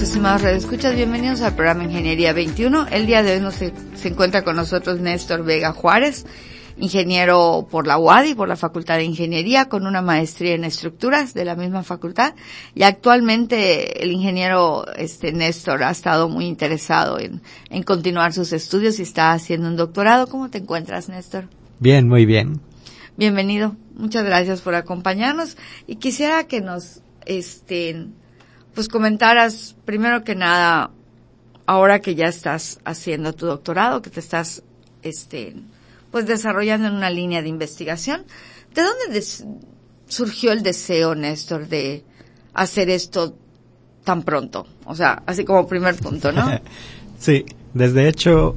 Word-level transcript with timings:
Estimados 0.00 0.40
radioescuchas. 0.40 0.94
Bienvenidos 0.94 1.42
al 1.42 1.54
programa 1.54 1.84
Ingeniería 1.84 2.32
21. 2.32 2.86
El 2.90 3.04
día 3.04 3.22
de 3.22 3.34
hoy 3.34 3.40
nos, 3.40 3.54
se, 3.54 3.74
se 3.94 4.08
encuentra 4.08 4.42
con 4.42 4.56
nosotros 4.56 5.00
Néstor 5.00 5.44
Vega 5.44 5.72
Juárez, 5.72 6.24
ingeniero 6.78 7.68
por 7.70 7.86
la 7.86 7.98
UADI, 7.98 8.34
por 8.34 8.48
la 8.48 8.56
Facultad 8.56 8.96
de 8.96 9.04
Ingeniería, 9.04 9.68
con 9.68 9.86
una 9.86 10.00
maestría 10.00 10.54
en 10.54 10.64
estructuras 10.64 11.34
de 11.34 11.44
la 11.44 11.56
misma 11.56 11.82
facultad. 11.82 12.34
Y 12.74 12.84
actualmente 12.84 14.02
el 14.02 14.12
ingeniero 14.12 14.86
este, 14.96 15.30
Néstor 15.32 15.82
ha 15.82 15.90
estado 15.90 16.30
muy 16.30 16.46
interesado 16.46 17.20
en, 17.20 17.42
en 17.68 17.82
continuar 17.82 18.32
sus 18.32 18.54
estudios 18.54 18.98
y 18.98 19.02
está 19.02 19.32
haciendo 19.32 19.68
un 19.68 19.76
doctorado. 19.76 20.26
¿Cómo 20.26 20.48
te 20.48 20.58
encuentras, 20.58 21.10
Néstor? 21.10 21.48
Bien, 21.80 22.08
muy 22.08 22.24
bien. 22.24 22.62
Bienvenido. 23.18 23.76
Muchas 23.94 24.24
gracias 24.24 24.62
por 24.62 24.74
acompañarnos. 24.74 25.58
Y 25.86 25.96
quisiera 25.96 26.44
que 26.44 26.62
nos, 26.62 27.02
este, 27.26 28.06
pues 28.74 28.88
comentaras, 28.88 29.76
primero 29.84 30.24
que 30.24 30.34
nada, 30.34 30.90
ahora 31.66 32.00
que 32.00 32.14
ya 32.14 32.26
estás 32.26 32.80
haciendo 32.84 33.32
tu 33.32 33.46
doctorado, 33.46 34.02
que 34.02 34.10
te 34.10 34.20
estás, 34.20 34.62
este, 35.02 35.54
pues 36.10 36.26
desarrollando 36.26 36.88
en 36.88 36.94
una 36.94 37.10
línea 37.10 37.42
de 37.42 37.48
investigación, 37.48 38.24
¿de 38.74 38.82
dónde 38.82 39.24
surgió 40.08 40.52
el 40.52 40.62
deseo, 40.62 41.14
Néstor, 41.14 41.68
de 41.68 42.04
hacer 42.54 42.90
esto 42.90 43.36
tan 44.04 44.22
pronto? 44.22 44.66
O 44.84 44.94
sea, 44.94 45.22
así 45.26 45.44
como 45.44 45.66
primer 45.66 45.96
punto, 45.96 46.32
¿no? 46.32 46.48
sí, 47.18 47.44
desde 47.74 48.08
hecho, 48.08 48.56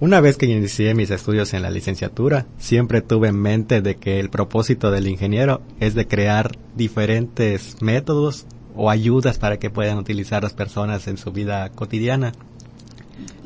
una 0.00 0.20
vez 0.20 0.36
que 0.36 0.46
inicié 0.46 0.94
mis 0.94 1.10
estudios 1.10 1.52
en 1.54 1.62
la 1.62 1.70
licenciatura, 1.70 2.46
siempre 2.58 3.02
tuve 3.02 3.28
en 3.28 3.40
mente 3.40 3.80
de 3.80 3.96
que 3.96 4.20
el 4.20 4.30
propósito 4.30 4.92
del 4.92 5.08
ingeniero 5.08 5.62
es 5.80 5.94
de 5.94 6.06
crear 6.06 6.56
diferentes 6.76 7.82
métodos 7.82 8.46
o 8.78 8.90
ayudas 8.90 9.38
para 9.38 9.58
que 9.58 9.70
puedan 9.70 9.98
utilizar 9.98 10.44
las 10.44 10.54
personas 10.54 11.08
en 11.08 11.18
su 11.18 11.32
vida 11.32 11.68
cotidiana. 11.70 12.32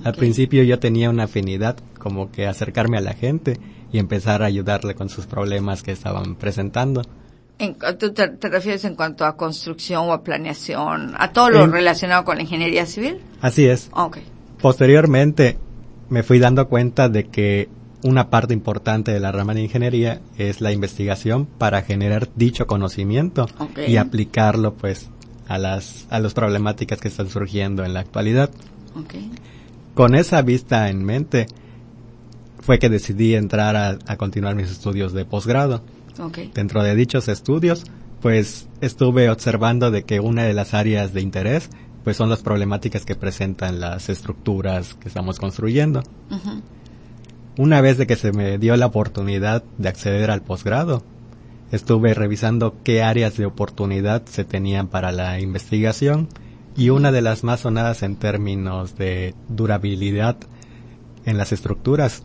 Al 0.05 0.15
principio 0.15 0.63
yo 0.63 0.79
tenía 0.79 1.09
una 1.09 1.25
afinidad 1.25 1.79
como 1.99 2.31
que 2.31 2.47
acercarme 2.47 2.99
a 2.99 3.01
la 3.01 3.15
gente 3.15 3.59
y 3.91 3.99
empezar 3.99 4.43
a 4.43 4.47
ayudarle 4.47 4.95
con 4.95 5.09
sus 5.09 5.27
problemas 5.27 5.83
que 5.83 5.93
estaban 5.93 6.37
presentando. 6.37 7.03
En, 7.59 7.77
¿Tú 7.99 8.13
te, 8.13 8.29
te, 8.29 8.49
refieres 8.49 8.85
en 8.85 8.95
cuanto 8.95 9.25
a 9.25 9.37
construcción 9.37 10.09
o 10.09 10.13
a 10.13 10.23
planeación, 10.23 11.15
a 11.17 11.33
todo 11.33 11.49
lo 11.49 11.65
en, 11.65 11.73
relacionado 11.73 12.25
con 12.25 12.37
la 12.37 12.43
ingeniería 12.43 12.85
civil? 12.85 13.21
Así 13.41 13.65
es. 13.65 13.89
Okay. 13.93 14.25
Posteriormente 14.61 15.57
me 16.11 16.23
fui 16.23 16.41
dando 16.41 16.69
cuenta 16.69 17.09
de 17.09 17.29
que 17.29 17.71
una 18.03 18.29
parte 18.29 18.53
importante 18.53 19.13
de 19.13 19.21
la 19.21 19.33
rama 19.33 19.55
de 19.55 19.63
ingeniería 19.63 20.21
es 20.37 20.61
la 20.61 20.73
investigación 20.73 21.47
para 21.47 21.83
generar 21.83 22.29
dicho 22.35 22.67
conocimiento 22.67 23.47
okay. 23.59 23.91
y 23.91 23.97
aplicarlo 23.97 24.75
pues 24.75 25.09
a 25.49 25.59
las 25.59 26.07
a 26.11 26.21
las 26.21 26.35
problemáticas 26.35 27.01
que 27.01 27.09
están 27.09 27.29
surgiendo 27.29 27.85
en 27.85 27.95
la 27.95 28.01
actualidad. 28.01 28.51
Okay. 29.05 29.31
Con 29.95 30.15
esa 30.15 30.43
vista 30.43 30.89
en 30.89 31.05
mente 31.05 31.47
fue 32.61 32.79
que 32.79 32.89
decidí 32.89 33.35
entrar 33.35 33.77
a, 33.77 33.99
a 34.07 34.17
continuar 34.17 34.55
mis 34.55 34.71
estudios 34.71 35.13
de 35.13 35.25
posgrado. 35.25 35.83
Okay. 36.19 36.51
Dentro 36.55 36.83
de 36.83 36.95
dichos 36.95 37.29
estudios, 37.29 37.85
pues 38.21 38.69
estuve 38.81 39.31
observando 39.31 39.91
de 39.91 40.05
que 40.05 40.21
una 40.21 40.45
de 40.45 40.55
las 40.55 40.75
áreas 40.75 41.13
de 41.13 41.21
interés 41.23 41.71
pues 42.05 42.17
son 42.17 42.29
las 42.29 42.43
problemáticas 42.43 43.05
que 43.05 43.15
presentan 43.15 43.81
las 43.81 44.09
estructuras 44.09 44.95
que 44.95 45.09
estamos 45.09 45.39
construyendo. 45.39 46.03
Uh 46.31 46.35
-huh. 46.35 46.63
Una 47.59 47.81
vez 47.81 47.99
de 47.99 48.07
que 48.07 48.17
se 48.17 48.33
me 48.33 48.59
dio 48.59 48.77
la 48.77 48.87
oportunidad 48.87 49.63
de 49.79 49.89
acceder 49.89 50.31
al 50.31 50.43
posgrado, 50.43 51.05
estuve 51.73 52.15
revisando 52.15 52.77
qué 52.85 53.03
áreas 53.03 53.37
de 53.37 53.47
oportunidad 53.47 54.25
se 54.27 54.45
tenían 54.45 54.89
para 54.89 55.11
la 55.11 55.41
investigación 55.41 56.29
y 56.77 56.91
una 56.91 57.11
de 57.11 57.23
las 57.23 57.43
más 57.43 57.61
sonadas 57.61 58.03
en 58.03 58.17
términos 58.17 58.97
de 58.97 59.35
durabilidad 59.49 60.37
en 61.25 61.39
las 61.39 61.53
estructuras 61.53 62.25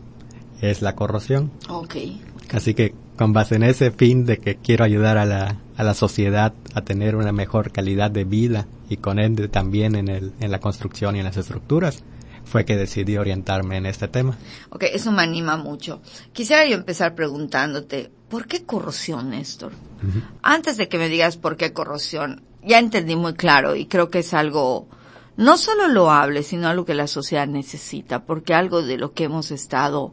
es 0.60 0.82
la 0.82 0.94
corrosión. 0.94 1.50
Okay. 1.68 2.22
Así 2.52 2.74
que 2.74 2.94
con 3.16 3.32
base 3.32 3.56
en 3.56 3.62
ese 3.62 3.90
fin 3.90 4.24
de 4.24 4.38
que 4.38 4.56
quiero 4.56 4.84
ayudar 4.84 5.18
a 5.18 5.24
la, 5.24 5.60
a 5.76 5.82
la 5.82 5.94
sociedad 5.94 6.54
a 6.74 6.82
tener 6.82 7.16
una 7.16 7.32
mejor 7.32 7.72
calidad 7.72 8.10
de 8.10 8.24
vida 8.24 8.66
y 8.88 8.98
con 8.98 9.18
ende 9.18 9.48
también 9.48 9.96
en, 9.96 10.08
el, 10.08 10.32
en 10.40 10.50
la 10.50 10.60
construcción 10.60 11.16
y 11.16 11.18
en 11.18 11.24
las 11.24 11.36
estructuras, 11.36 12.04
fue 12.48 12.64
que 12.64 12.76
decidí 12.76 13.16
orientarme 13.16 13.76
en 13.76 13.86
este 13.86 14.08
tema. 14.08 14.36
Ok, 14.70 14.84
eso 14.92 15.12
me 15.12 15.22
anima 15.22 15.56
mucho. 15.56 16.00
Quisiera 16.32 16.66
yo 16.66 16.74
empezar 16.74 17.14
preguntándote, 17.14 18.10
¿por 18.28 18.46
qué 18.46 18.64
corrosión, 18.64 19.30
Néstor? 19.30 19.72
Uh 19.72 20.06
-huh. 20.06 20.22
Antes 20.42 20.76
de 20.76 20.88
que 20.88 20.98
me 20.98 21.08
digas 21.08 21.36
por 21.36 21.56
qué 21.56 21.72
corrosión, 21.72 22.42
ya 22.62 22.78
entendí 22.78 23.16
muy 23.16 23.34
claro 23.34 23.76
y 23.76 23.86
creo 23.86 24.10
que 24.10 24.20
es 24.20 24.34
algo 24.34 24.88
no 25.36 25.56
solo 25.56 25.86
loable, 25.86 26.42
sino 26.42 26.68
algo 26.68 26.84
que 26.84 26.94
la 26.94 27.06
sociedad 27.06 27.46
necesita, 27.46 28.24
porque 28.24 28.54
algo 28.54 28.82
de 28.82 28.96
lo 28.96 29.12
que 29.12 29.24
hemos 29.24 29.52
estado 29.52 30.12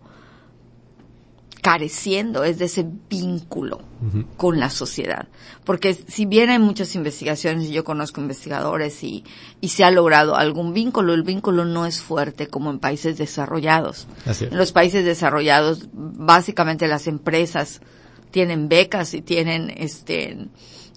careciendo 1.66 2.44
es 2.44 2.60
de 2.60 2.66
ese 2.66 2.86
vínculo 3.10 3.78
uh 4.00 4.06
-huh. 4.06 4.26
con 4.38 4.60
la 4.60 4.70
sociedad. 4.70 5.28
Porque 5.64 5.96
si 5.96 6.28
bien 6.28 6.52
hay 6.52 6.60
muchas 6.60 6.94
investigaciones, 6.94 7.66
y 7.66 7.72
yo 7.72 7.84
conozco 7.84 8.22
investigadores 8.22 9.04
y, 9.04 9.24
y 9.62 9.70
se 9.70 9.84
ha 9.84 9.90
logrado 9.90 10.36
algún 10.36 10.76
vínculo, 10.76 11.16
el 11.16 11.24
vínculo 11.24 11.66
no 11.66 11.88
es 11.88 12.02
fuerte 12.02 12.46
como 12.50 12.70
en 12.70 12.78
países 12.78 13.18
desarrollados. 13.18 14.08
En 14.40 14.56
los 14.56 14.74
países 14.74 15.06
desarrollados, 15.06 15.90
básicamente 15.92 16.88
las 16.88 17.08
empresas 17.08 17.82
tienen 18.30 18.70
becas 18.70 19.16
y 19.16 19.24
tienen 19.24 19.74
este 19.76 20.38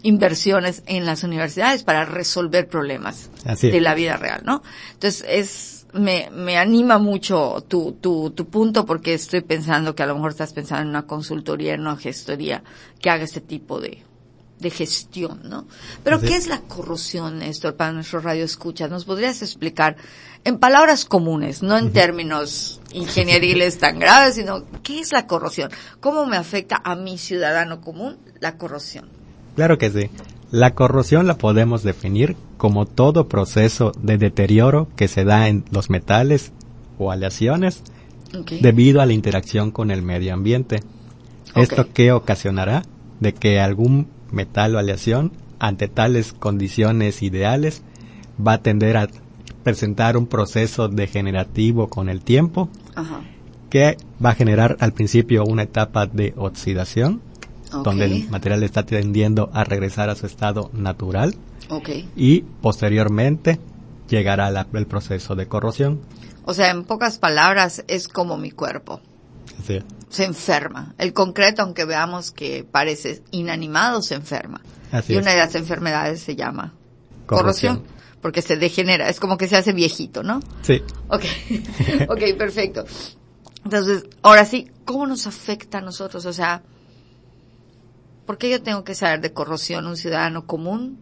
inversiones 0.02 0.82
en 0.86 1.06
las 1.06 1.24
universidades 1.24 1.82
para 1.82 2.04
resolver 2.04 2.68
problemas 2.68 3.30
de 3.62 3.80
la 3.80 3.94
vida 3.94 4.18
real, 4.18 4.42
¿no? 4.44 4.62
Entonces 4.92 5.24
es 5.26 5.77
me, 5.92 6.28
me 6.30 6.58
anima 6.58 6.98
mucho 6.98 7.64
tu, 7.66 7.92
tu, 7.92 8.30
tu 8.30 8.46
punto 8.48 8.84
porque 8.84 9.14
estoy 9.14 9.40
pensando 9.40 9.94
que 9.94 10.02
a 10.02 10.06
lo 10.06 10.14
mejor 10.14 10.30
estás 10.30 10.52
pensando 10.52 10.82
en 10.82 10.88
una 10.88 11.06
consultoría, 11.06 11.74
en 11.74 11.80
una 11.82 11.96
gestoría 11.96 12.62
que 13.00 13.10
haga 13.10 13.24
este 13.24 13.40
tipo 13.40 13.80
de, 13.80 14.02
de 14.58 14.70
gestión, 14.70 15.40
¿no? 15.44 15.66
Pero 16.04 16.20
Sí. 16.20 16.26
¿qué 16.26 16.36
es 16.36 16.46
la 16.46 16.60
corrosión, 16.60 17.38
Néstor, 17.38 17.76
para 17.76 17.92
nuestro 17.92 18.20
radio 18.20 18.44
escucha? 18.44 18.88
¿Nos 18.88 19.04
podrías 19.04 19.40
explicar 19.42 19.96
en 20.44 20.58
palabras 20.58 21.04
comunes, 21.04 21.62
no 21.62 21.78
en 21.78 21.92
términos 21.92 22.80
ingenieriles 22.92 23.78
tan 23.78 23.98
graves, 23.98 24.34
sino 24.36 24.64
qué 24.82 25.00
es 25.00 25.12
la 25.12 25.26
corrosión? 25.26 25.70
¿Cómo 26.00 26.26
me 26.26 26.36
afecta 26.36 26.80
a 26.84 26.94
mi 26.96 27.18
ciudadano 27.18 27.80
común 27.80 28.18
la 28.40 28.56
corrosión? 28.58 29.08
Claro 29.56 29.78
que 29.78 29.90
sí. 29.90 30.10
La 30.50 30.74
corrosión 30.74 31.26
la 31.26 31.36
podemos 31.36 31.82
definir 31.82 32.36
como 32.56 32.86
todo 32.86 33.28
proceso 33.28 33.92
de 34.00 34.18
deterioro 34.18 34.88
que 34.96 35.08
se 35.08 35.24
da 35.24 35.48
en 35.48 35.64
los 35.70 35.90
metales 35.90 36.52
o 36.98 37.10
aleaciones 37.10 37.82
Okay. 38.34 38.60
debido 38.60 39.00
a 39.00 39.06
la 39.06 39.14
interacción 39.14 39.70
con 39.70 39.90
el 39.90 40.02
medio 40.02 40.34
ambiente. 40.34 40.82
Esto 41.54 41.92
que 41.92 42.12
ocasionará 42.12 42.82
de 43.20 43.32
que 43.32 43.58
algún 43.58 44.08
metal 44.30 44.74
o 44.74 44.78
aleación 44.78 45.32
ante 45.58 45.88
tales 45.88 46.34
condiciones 46.34 47.22
ideales 47.22 47.82
va 48.44 48.54
a 48.54 48.62
tender 48.62 48.98
a 48.98 49.08
presentar 49.62 50.16
un 50.16 50.26
proceso 50.26 50.88
degenerativo 50.88 51.88
con 51.88 52.08
el 52.08 52.20
tiempo 52.20 52.68
Ajá. 52.94 53.22
que 53.70 53.96
va 54.24 54.30
a 54.30 54.34
generar 54.34 54.76
al 54.80 54.92
principio 54.92 55.44
una 55.44 55.62
etapa 55.62 56.06
de 56.06 56.34
oxidación 56.36 57.22
Donde 57.70 58.06
el 58.06 58.30
material 58.30 58.62
está 58.62 58.84
tendiendo 58.86 59.50
a 59.52 59.64
regresar 59.64 60.08
a 60.10 60.14
su 60.14 60.26
estado 60.26 60.70
natural 60.72 61.34
Ok. 61.68 61.88
y 62.16 62.40
posteriormente 62.62 63.60
llegará 64.08 64.50
la- 64.50 64.66
el 64.72 64.86
proceso 64.86 65.34
de 65.34 65.46
corrosión. 65.48 66.00
O 66.44 66.54
sea, 66.54 66.70
en 66.70 66.84
pocas 66.84 67.18
palabras, 67.18 67.84
es 67.88 68.08
como 68.08 68.38
mi 68.38 68.50
cuerpo. 68.50 69.00
Así 69.62 69.74
es. 69.74 69.84
Se 70.08 70.24
enferma. 70.24 70.94
El 70.96 71.12
concreto, 71.12 71.60
aunque 71.62 71.84
veamos 71.84 72.30
que 72.30 72.64
parece 72.64 73.22
inanimado, 73.32 74.00
se 74.00 74.14
enferma. 74.14 74.60
Así 74.90 75.12
y 75.12 75.16
es. 75.16 75.22
una 75.22 75.32
de 75.32 75.38
las 75.38 75.54
enfermedades 75.54 76.20
se 76.20 76.34
llama 76.36 76.72
corrosión. 77.26 77.76
Corrosión. 77.76 77.98
porque 78.22 78.40
se 78.42 78.56
degenera. 78.56 79.08
Es 79.10 79.20
como 79.20 79.36
que 79.36 79.46
se 79.46 79.56
hace 79.56 79.72
viejito, 79.72 80.22
¿no? 80.22 80.40
Sí. 80.62 80.82
Ok, 81.08 81.24
ok, 82.08 82.20
perfecto. 82.38 82.84
Entonces, 83.64 84.04
ahora 84.22 84.44
sí, 84.44 84.70
¿cómo 84.84 85.06
nos 85.06 85.26
afecta 85.26 85.78
a 85.78 85.80
nosotros? 85.82 86.24
O 86.26 86.32
sea, 86.32 86.62
¿por 88.28 88.36
qué 88.36 88.50
yo 88.50 88.60
tengo 88.62 88.84
que 88.84 88.94
saber 88.94 89.22
de 89.22 89.32
corrosión 89.32 89.86
un 89.86 89.96
ciudadano 89.96 90.44
común 90.44 90.98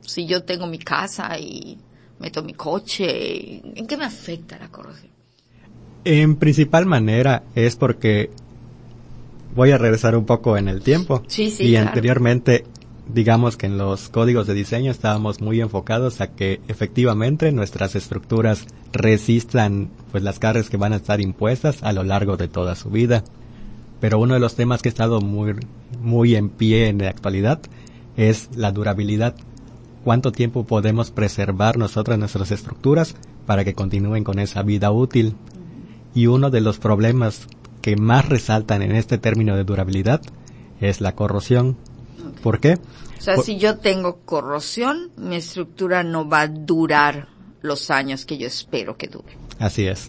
si 0.00 0.26
yo 0.26 0.44
tengo 0.44 0.66
mi 0.66 0.78
casa 0.78 1.38
y 1.38 1.76
meto 2.18 2.42
mi 2.42 2.54
coche? 2.54 3.60
¿En 3.76 3.86
qué 3.86 3.98
me 3.98 4.06
afecta 4.06 4.58
la 4.58 4.70
corrosión? 4.70 5.10
En 6.06 6.36
principal 6.36 6.86
manera 6.86 7.42
es 7.54 7.76
porque 7.76 8.30
voy 9.54 9.72
a 9.72 9.76
regresar 9.76 10.16
un 10.16 10.24
poco 10.24 10.56
en 10.56 10.68
el 10.68 10.80
tiempo. 10.80 11.22
Sí, 11.26 11.50
sí, 11.50 11.64
y 11.64 11.72
claro. 11.72 11.88
anteriormente, 11.88 12.64
digamos 13.12 13.58
que 13.58 13.66
en 13.66 13.76
los 13.76 14.08
códigos 14.08 14.46
de 14.46 14.54
diseño 14.54 14.90
estábamos 14.90 15.42
muy 15.42 15.60
enfocados 15.60 16.22
a 16.22 16.28
que 16.28 16.62
efectivamente 16.66 17.52
nuestras 17.52 17.94
estructuras 17.94 18.64
resistan 18.94 19.90
pues 20.12 20.24
las 20.24 20.38
cargas 20.38 20.70
que 20.70 20.78
van 20.78 20.94
a 20.94 20.96
estar 20.96 21.20
impuestas 21.20 21.82
a 21.82 21.92
lo 21.92 22.04
largo 22.04 22.38
de 22.38 22.48
toda 22.48 22.74
su 22.74 22.88
vida. 22.88 23.22
Pero 24.00 24.18
uno 24.18 24.32
de 24.32 24.40
los 24.40 24.56
temas 24.56 24.80
que 24.80 24.88
ha 24.88 24.96
estado 24.96 25.20
muy, 25.20 25.56
muy 26.00 26.34
en 26.36 26.48
pie 26.48 26.88
en 26.88 26.98
la 26.98 27.10
actualidad 27.10 27.60
es 28.16 28.48
la 28.54 28.72
durabilidad. 28.72 29.34
¿Cuánto 30.04 30.32
tiempo 30.32 30.64
podemos 30.64 31.10
preservar 31.10 31.76
nosotras 31.76 32.18
nuestras 32.18 32.50
estructuras 32.50 33.14
para 33.46 33.64
que 33.64 33.74
continúen 33.74 34.24
con 34.24 34.38
esa 34.38 34.62
vida 34.62 34.90
útil? 34.90 35.34
Y 36.14 36.26
uno 36.26 36.50
de 36.50 36.60
los 36.60 36.78
problemas 36.78 37.46
que 37.82 37.96
más 37.96 38.28
resaltan 38.28 38.82
en 38.82 38.92
este 38.96 39.18
término 39.18 39.56
de 39.56 39.64
durabilidad 39.64 40.20
es 40.80 41.00
la 41.00 41.14
corrosión. 41.14 41.76
¿Por 42.42 42.60
qué? 42.60 42.74
O 43.18 43.22
sea, 43.22 43.36
Por- 43.36 43.44
si 43.44 43.58
yo 43.58 43.78
tengo 43.78 44.20
corrosión, 44.24 45.10
mi 45.16 45.36
estructura 45.36 46.02
no 46.02 46.28
va 46.28 46.42
a 46.42 46.48
durar 46.48 47.28
los 47.62 47.90
años 47.90 48.24
que 48.24 48.38
yo 48.38 48.46
espero 48.46 48.96
que 48.96 49.08
dure. 49.08 49.36
Así 49.58 49.86
es. 49.86 50.08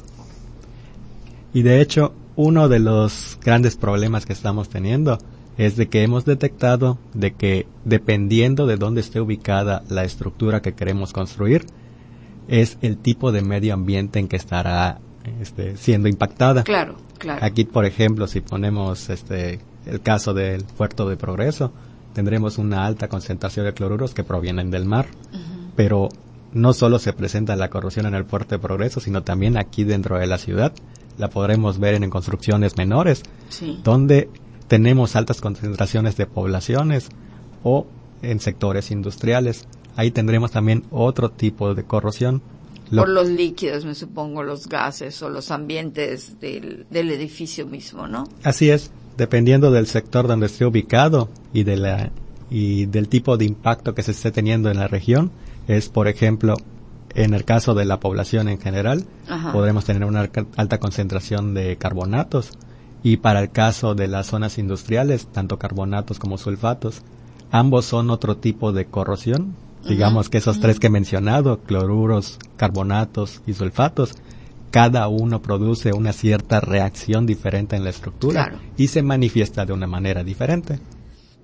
Y 1.54 1.64
de 1.64 1.82
hecho, 1.82 2.14
uno 2.38 2.70
de 2.70 2.80
los 2.80 3.38
grandes 3.44 3.76
problemas 3.76 4.26
que 4.26 4.32
estamos 4.34 4.70
teniendo 4.70 5.20
es 5.62 5.76
de 5.76 5.90
que 5.90 6.02
hemos 6.02 6.26
detectado 6.26 6.98
de 7.14 7.34
que 7.34 7.68
dependiendo 7.86 8.66
de 8.66 8.78
dónde 8.78 9.02
esté 9.02 9.22
ubicada 9.22 9.84
la 9.90 10.04
estructura 10.04 10.64
que 10.64 10.74
queremos 10.74 11.14
construir, 11.14 11.68
es 12.48 12.80
el 12.82 12.98
tipo 12.98 13.32
de 13.32 13.44
medio 13.44 13.76
ambiente 13.76 14.18
en 14.18 14.28
que 14.28 14.38
estará 14.38 15.00
este, 15.40 15.78
siendo 15.78 16.10
impactada. 16.10 16.64
Claro, 16.64 16.96
claro. 17.20 17.46
Aquí, 17.46 17.66
por 17.66 17.86
ejemplo, 17.86 18.26
si 18.26 18.42
ponemos 18.42 19.12
este 19.12 19.60
el 19.86 20.02
caso 20.02 20.34
del 20.34 20.64
puerto 20.64 21.08
de 21.08 21.16
Progreso, 21.16 21.72
tendremos 22.16 22.58
una 22.58 22.84
alta 22.84 23.08
concentración 23.08 23.64
de 23.68 23.74
cloruros 23.76 24.16
que 24.16 24.24
provienen 24.24 24.72
del 24.72 24.86
mar. 24.86 25.10
Pero 25.76 26.10
no 26.54 26.74
solo 26.74 26.98
se 26.98 27.14
presenta 27.14 27.56
la 27.56 27.70
corrosión 27.70 28.08
en 28.08 28.16
el 28.16 28.26
puerto 28.26 28.56
de 28.56 28.60
Progreso, 28.60 29.00
sino 29.00 29.22
también 29.22 29.58
aquí 29.58 29.84
dentro 29.84 30.18
de 30.18 30.26
la 30.26 30.40
ciudad. 30.40 30.74
La 31.20 31.30
podremos 31.30 31.78
ver 31.78 31.94
en, 31.94 32.10
construcciones 32.10 32.78
menores, 32.78 33.22
Sí. 33.50 33.80
donde 33.84 34.28
tenemos 34.72 35.18
altas 35.18 35.42
concentraciones 35.42 36.16
de 36.16 36.26
poblaciones 36.28 37.10
o 37.62 37.88
en 38.22 38.40
sectores 38.40 38.90
industriales. 38.90 39.68
Ahí 39.98 40.12
tendremos 40.12 40.52
también 40.52 40.86
otro 40.92 41.30
tipo 41.30 41.76
de 41.76 41.84
corrosión. 41.84 42.42
Lo- 42.90 43.02
Por 43.02 43.10
los 43.10 43.28
líquidos, 43.28 43.84
me 43.84 43.96
supongo, 43.96 44.44
los 44.44 44.70
gases 44.70 45.22
o 45.24 45.30
los 45.30 45.52
ambientes 45.52 46.40
del, 46.40 46.86
del 46.90 47.12
edificio 47.12 47.68
mismo, 47.68 48.08
¿no? 48.08 48.24
Así 48.46 48.70
es, 48.70 48.92
dependiendo 49.18 49.72
del 49.72 49.88
sector 49.88 50.26
donde 50.26 50.46
esté 50.46 50.66
ubicado 50.66 51.28
y 51.52 51.64
de 51.66 51.76
la 51.76 52.10
y 52.50 52.86
del 52.86 53.10
tipo 53.10 53.36
de 53.36 53.44
impacto 53.44 53.94
que 53.94 54.04
se 54.04 54.12
esté 54.12 54.32
teniendo 54.32 54.72
en 54.72 54.78
la 54.78 54.88
región, 54.88 55.32
es 55.68 55.90
por 55.90 56.08
ejemplo, 56.08 56.56
en 57.14 57.34
el 57.34 57.44
caso 57.44 57.74
de 57.74 57.84
la 57.84 58.00
población 58.00 58.48
en 58.48 58.58
general, 58.58 59.04
Ajá. 59.28 59.52
podremos 59.52 59.84
tener 59.84 60.06
una 60.06 60.30
alta 60.56 60.80
concentración 60.80 61.54
de 61.54 61.76
carbonatos 61.76 62.52
y 63.04 63.18
para 63.18 63.40
el 63.42 63.52
caso 63.52 63.96
de 63.96 64.08
las 64.08 64.28
zonas 64.28 64.58
industriales, 64.58 65.28
tanto 65.28 65.58
carbonatos 65.58 66.20
como 66.20 66.38
sulfatos, 66.38 67.02
ambos 67.52 67.86
son 67.86 68.10
otro 68.10 68.38
tipo 68.38 68.72
de 68.72 68.86
corrosión. 68.86 69.56
Digamos 69.88 70.30
que 70.30 70.38
esos 70.38 70.60
tres 70.60 70.80
que 70.80 70.88
he 70.88 70.92
mencionado, 70.92 71.60
cloruros, 71.62 72.38
carbonatos 72.56 73.42
y 73.48 73.54
sulfatos, 73.54 74.14
cada 74.70 75.08
uno 75.08 75.42
produce 75.42 75.92
una 75.92 76.14
cierta 76.14 76.60
reacción 76.62 77.26
diferente 77.26 77.76
en 77.76 77.84
la 77.84 77.90
estructura 77.90 78.46
Claro. 78.46 78.60
y 78.78 78.88
se 78.88 79.02
manifiesta 79.02 79.66
de 79.66 79.74
una 79.74 79.88
manera 79.88 80.24
diferente. 80.24 80.80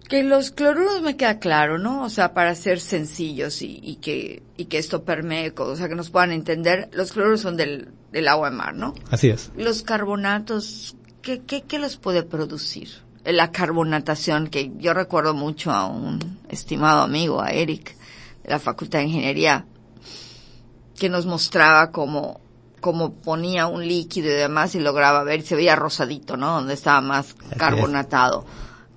Que 0.07 0.23
los 0.23 0.51
cloruros 0.51 1.01
me 1.01 1.17
queda 1.17 1.39
claro, 1.39 1.79
¿no? 1.79 2.03
O 2.03 2.09
sea, 2.09 2.33
para 2.33 2.55
ser 2.55 2.79
sencillos 2.79 3.61
y, 3.61 3.79
y 3.83 3.95
que, 3.95 4.43
y 4.55 4.65
que 4.65 4.77
esto 4.77 5.03
permee, 5.03 5.51
o 5.57 5.75
sea, 5.75 5.89
que 5.89 5.95
nos 5.95 6.09
puedan 6.11 6.31
entender, 6.31 6.89
los 6.93 7.11
cloruros 7.11 7.41
son 7.41 7.57
del, 7.57 7.89
del 8.13 8.27
agua 8.29 8.49
de 8.51 8.55
mar, 8.55 8.73
¿no? 8.75 8.93
Así 9.09 9.27
es. 9.29 9.51
Los 9.57 9.81
carbonatos, 9.83 10.95
¿qué, 11.27 11.41
qué, 11.41 11.61
qué 11.63 11.77
los 11.77 11.97
puede 11.97 12.23
producir? 12.23 12.87
La 13.25 13.51
carbonatación, 13.51 14.47
que 14.47 14.71
yo 14.77 14.93
recuerdo 14.93 15.33
mucho 15.33 15.71
a 15.73 15.85
un 15.85 16.39
estimado 16.47 17.01
amigo, 17.01 17.41
a 17.41 17.51
Eric, 17.51 17.97
de 18.43 18.49
la 18.49 18.59
Facultad 18.59 18.99
de 18.99 19.05
Ingeniería, 19.07 19.65
que 20.97 21.09
nos 21.09 21.25
mostraba 21.25 21.91
cómo, 21.91 22.39
cómo 22.79 23.13
ponía 23.13 23.67
un 23.67 23.85
líquido 23.85 24.29
y 24.29 24.35
demás 24.35 24.73
y 24.75 24.79
lograba 24.79 25.23
ver, 25.23 25.41
se 25.41 25.57
veía 25.57 25.75
rosadito, 25.75 26.37
¿no? 26.37 26.53
Donde 26.53 26.75
estaba 26.75 27.01
más 27.01 27.35
carbonatado. 27.57 28.45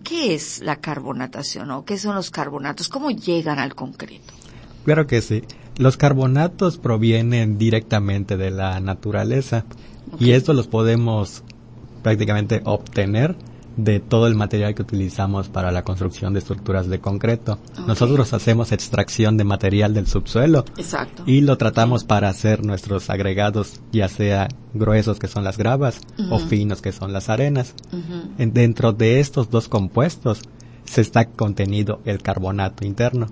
¿Qué 0.05 0.33
es 0.33 0.61
la 0.61 0.77
carbonatación 0.77 1.73
o 1.73 1.85
qué 1.85 1.99
son 1.99 2.15
los 2.15 2.31
carbonatos? 2.31 2.89
¿Cómo 2.89 3.11
llegan 3.11 3.59
al 3.59 3.75
concreto? 3.75 4.33
Claro 4.85 5.09
que 5.09 5.21
sí. 5.21 5.43
Los 5.79 5.97
carbonatos 5.97 6.79
provienen 6.79 7.59
directamente 7.59 8.37
de 8.37 8.53
la 8.53 8.79
naturaleza 8.79 9.65
y 10.21 10.31
estos 10.31 10.55
los 10.55 10.69
podemos 10.69 11.43
prácticamente 12.03 12.63
obtener 12.65 13.37
de 13.77 14.01
todo 14.01 14.27
el 14.27 14.35
material 14.35 14.75
que 14.75 14.83
utilizamos 14.83 15.49
para 15.49 15.71
la 15.71 15.85
construcción 15.85 16.33
de 16.35 16.41
estructuras 16.41 16.89
de 16.89 16.99
concreto. 17.01 17.59
Nosotros 17.87 18.33
hacemos 18.35 18.73
extracción 18.73 19.37
de 19.37 19.45
material 19.45 19.95
del 19.95 20.07
subsuelo 20.07 20.65
Exacto. 20.77 21.23
y 21.25 21.41
lo 21.41 21.57
tratamos 21.57 22.05
para 22.05 22.29
hacer 22.29 22.65
nuestros 22.65 23.09
agregados, 23.09 23.81
ya 23.93 24.09
sea 24.09 24.49
gruesos 24.75 25.19
que 25.19 25.29
son 25.29 25.45
las 25.45 25.57
gravas 25.57 26.01
o 26.31 26.39
finos 26.41 26.83
que 26.83 26.93
son 26.93 27.13
las 27.13 27.29
arenas. 27.31 27.75
En- 28.39 28.53
dentro 28.53 28.93
de 28.93 29.21
estos 29.21 29.49
dos 29.51 29.69
compuestos 29.69 30.43
se 30.85 31.01
está 31.01 31.27
contenido 31.27 32.01
el 32.05 32.21
carbonato 32.21 32.85
interno. 32.85 33.29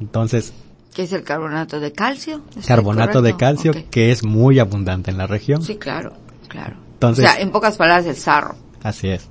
Entonces, 0.00 0.52
¿Qué 0.94 1.02
es 1.04 1.12
el 1.12 1.22
carbonato 1.24 1.80
de 1.80 1.92
calcio? 1.92 2.42
¿Estoy 2.50 2.62
carbonato 2.64 3.20
de 3.22 3.36
calcio 3.36 3.72
que 3.90 4.10
es 4.10 4.24
muy 4.24 4.58
abundante 4.58 5.10
en 5.10 5.16
la 5.18 5.26
región. 5.26 5.62
Sí, 5.62 5.76
claro, 5.76 6.12
claro. 6.48 6.76
Entonces- 7.02 7.24
o 7.24 7.28
sea, 7.32 7.40
en 7.40 7.50
pocas 7.50 7.76
palabras, 7.76 8.06
el 8.06 8.16
sarro. 8.16 8.54
Así 8.82 9.08
es. 9.08 9.28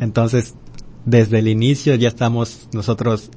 Entonces, 0.00 0.54
desde 1.04 1.38
el 1.38 1.48
inicio 1.48 1.94
ya 1.94 2.08
estamos 2.08 2.68
nosotros 2.72 3.30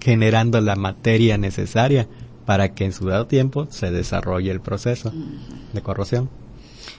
generando 0.00 0.60
la 0.60 0.76
materia 0.76 1.38
necesaria 1.38 2.06
para 2.46 2.74
que 2.74 2.84
en 2.84 2.92
su 2.92 3.06
dado 3.06 3.26
tiempo 3.26 3.66
se 3.70 3.90
desarrolle 3.90 4.50
el 4.50 4.60
proceso 4.60 5.12
de 5.72 5.82
corrosión. 5.82 6.28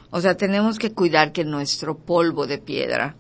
O 0.10 0.20
sea, 0.22 0.36
tenemos 0.36 0.78
que 0.78 0.92
cuidar 0.92 1.32
que 1.32 1.44
nuestro 1.46 1.98
polvo 1.98 2.48
de 2.48 2.58
piedra 2.58 3.16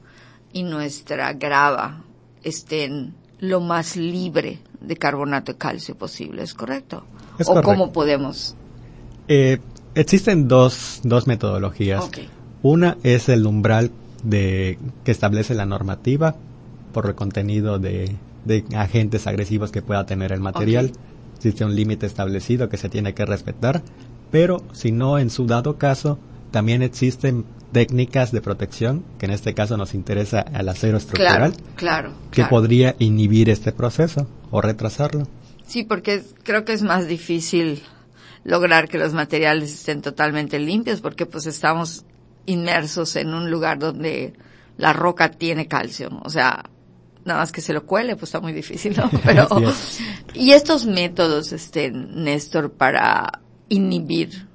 y 0.51 0.63
nuestra 0.63 1.34
grava 1.34 2.03
estén 2.43 3.13
lo 3.39 3.62
más 3.62 3.95
libre 3.95 4.60
de 4.79 4.98
carbonato 4.98 5.53
de 5.53 5.57
calcio 5.57 5.95
posible, 5.95 6.43
¿es 6.43 6.53
correcto? 6.53 7.03
Es 7.39 7.48
¿O 7.48 7.53
correcto. 7.53 7.69
cómo 7.69 7.91
podemos? 7.93 8.55
Eh, 9.27 9.60
existen 9.95 10.48
dos, 10.48 11.01
dos 11.03 11.27
metodologías. 11.27 12.10
Una 12.62 12.98
es 13.03 13.29
el 13.29 13.45
umbral 13.45 13.91
de, 14.24 14.77
que 15.03 15.12
establece 15.12 15.55
la 15.55 15.65
normativa 15.65 16.36
por 16.93 17.07
el 17.07 17.15
contenido 17.15 17.79
de, 17.79 18.15
de 18.45 18.63
agentes 18.75 19.27
agresivos 19.27 19.71
que 19.71 19.81
pueda 19.81 20.05
tener 20.05 20.31
el 20.31 20.39
material. 20.41 20.91
Existe 21.38 21.65
un 21.65 21.75
límite 21.75 22.05
establecido 22.05 22.69
que 22.69 22.77
se 22.77 22.89
tiene 22.89 23.13
que 23.13 23.25
respetar, 23.25 23.81
pero 24.29 24.62
si 24.74 24.91
no, 24.91 25.17
en 25.17 25.29
su 25.31 25.48
dado 25.48 25.77
caso, 25.77 26.19
también 26.51 26.83
existen 26.83 27.45
técnicas 27.71 28.31
de 28.31 28.41
protección, 28.41 29.03
que 29.17 29.25
en 29.25 29.31
este 29.31 29.53
caso 29.53 29.77
nos 29.77 29.95
interesa 29.95 30.41
al 30.41 30.67
acero 30.69 30.98
estructural, 30.98 31.53
Claro, 31.53 31.53
claro. 31.75 32.12
que 32.29 32.36
claro. 32.41 32.50
podría 32.50 32.95
inhibir 33.00 33.50
este 33.50 33.71
proceso 33.71 34.27
o 34.51 34.62
retrasarlo. 34.62 35.27
Sí, 35.65 35.83
porque 35.83 36.21
creo 36.43 36.65
que 36.65 36.74
es 36.74 36.83
más 36.83 37.07
difícil 37.07 37.81
lograr 38.43 38.88
que 38.88 38.98
los 38.98 39.13
materiales 39.13 39.71
estén 39.74 40.01
totalmente 40.01 40.60
limpios 40.60 41.01
porque 41.01 41.25
pues 41.25 41.45
estamos 41.45 42.05
inmersos 42.45 43.15
en 43.15 43.33
un 43.33 43.51
lugar 43.51 43.79
donde 43.79 44.33
la 44.77 44.93
roca 44.93 45.31
tiene 45.31 45.67
calcio. 45.67 46.10
O 46.24 46.29
sea, 46.29 46.63
nada 47.25 47.39
más 47.39 47.51
que 47.51 47.62
se 47.62 47.74
lo 47.74 47.86
cuele, 47.86 48.15
pues 48.15 48.29
está 48.29 48.39
muy 48.39 48.53
difícil, 48.53 48.95
¿no? 48.98 49.10
Pero, 49.24 49.48
y 50.33 50.51
estos 50.51 50.86
métodos, 50.86 51.51
este, 51.51 51.91
Néstor, 51.91 52.71
para 52.74 53.41
inhibir 53.69 54.48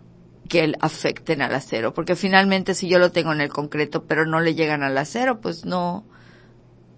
que 0.49 0.73
afecten 0.81 1.43
al 1.43 1.55
acero, 1.55 1.93
porque 1.95 2.16
finalmente 2.16 2.75
si 2.75 2.88
yo 2.88 2.99
lo 2.99 3.11
tengo 3.11 3.33
en 3.33 3.40
el 3.40 3.49
concreto 3.49 4.05
pero 4.05 4.26
no 4.26 4.40
le 4.40 4.55
llegan 4.55 4.85
al 4.85 4.97
acero, 4.97 5.40
pues 5.40 5.64
no, 5.64 6.05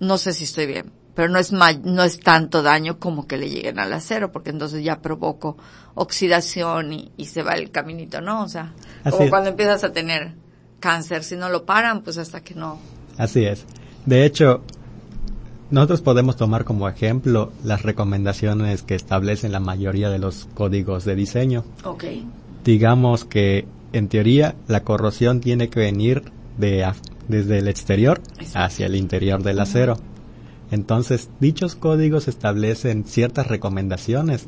no 0.01 0.19
sé 0.19 0.35
si 0.35 0.45
estoy 0.45 0.67
bien, 0.67 0.93
pero 1.19 1.33
no 1.33 1.41
es 1.41 1.51
ma- 1.53 1.73
no 1.73 2.05
es 2.05 2.21
tanto 2.21 2.63
daño 2.63 3.01
como 3.01 3.27
que 3.27 3.37
le 3.39 3.51
lleguen 3.51 3.81
al 3.81 3.93
acero, 3.93 4.31
porque 4.31 4.51
entonces 4.51 4.85
ya 4.85 5.01
provoco 5.03 5.57
oxidación 5.97 6.93
y, 6.93 7.11
y 7.17 7.25
se 7.25 7.43
va 7.43 7.55
el 7.55 7.73
caminito, 7.73 8.21
¿no? 8.21 8.45
O 8.45 8.49
sea, 8.49 8.73
Así 9.03 9.11
como 9.11 9.25
es. 9.25 9.31
cuando 9.31 9.51
empiezas 9.51 9.83
a 9.83 9.93
tener 9.93 10.35
cáncer, 10.79 11.25
si 11.25 11.35
no 11.35 11.49
lo 11.49 11.65
paran, 11.67 12.03
pues 12.03 12.19
hasta 12.19 12.41
que 12.43 12.55
no. 12.55 12.79
Así 13.17 13.45
es. 13.45 13.65
De 14.07 14.25
hecho, 14.25 14.63
nosotros 15.73 16.03
podemos 16.03 16.37
tomar 16.37 16.65
como 16.65 16.89
ejemplo 16.89 17.53
las 17.65 17.83
recomendaciones 17.83 18.83
que 18.85 18.95
establecen 18.95 19.51
la 19.51 19.59
mayoría 19.59 20.11
de 20.11 20.21
los 20.21 20.47
códigos 20.55 21.05
de 21.05 21.17
diseño. 21.17 21.65
Ok. 21.83 22.05
Digamos 22.65 23.25
que 23.25 23.67
en 23.93 24.09
teoría, 24.09 24.55
la 24.69 24.85
corrosión 24.85 25.41
tiene 25.41 25.69
que 25.69 25.81
venir 25.81 26.31
de, 26.59 26.89
desde 27.27 27.59
el 27.59 27.67
exterior 27.67 28.21
hacia 28.55 28.87
el 28.87 28.95
interior 28.95 29.43
del 29.43 29.59
acero. 29.61 29.99
Entonces, 30.71 31.31
dichos 31.41 31.75
códigos 31.75 32.29
establecen 32.29 33.05
ciertas 33.05 33.47
recomendaciones 33.47 34.47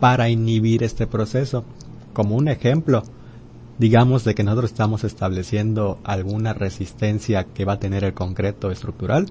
para 0.00 0.28
inhibir 0.28 0.82
este 0.82 1.06
proceso. 1.06 1.64
Como 2.12 2.36
un 2.36 2.48
ejemplo, 2.48 3.04
digamos 3.78 4.24
de 4.24 4.34
que 4.34 4.42
nosotros 4.42 4.70
estamos 4.70 5.04
estableciendo 5.04 5.98
alguna 6.04 6.52
resistencia 6.52 7.44
que 7.44 7.64
va 7.64 7.74
a 7.74 7.80
tener 7.80 8.04
el 8.04 8.14
concreto 8.14 8.70
estructural. 8.70 9.26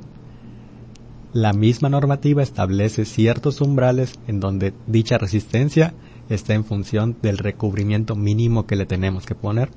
La 1.33 1.53
misma 1.53 1.89
normativa 1.89 2.43
establece 2.43 3.05
ciertos 3.05 3.59
umbrales 3.59 4.19
en 4.27 4.39
donde 4.39 4.73
dicha 4.87 5.17
resistencia 5.17 5.93
está 6.29 6.53
en 6.53 6.63
función 6.63 7.17
del 7.21 7.37
recubrimiento 7.37 8.15
mínimo 8.15 8.65
que 8.65 8.75
le 8.75 8.85
tenemos 8.85 9.25
que 9.25 9.35
poner. 9.35 9.69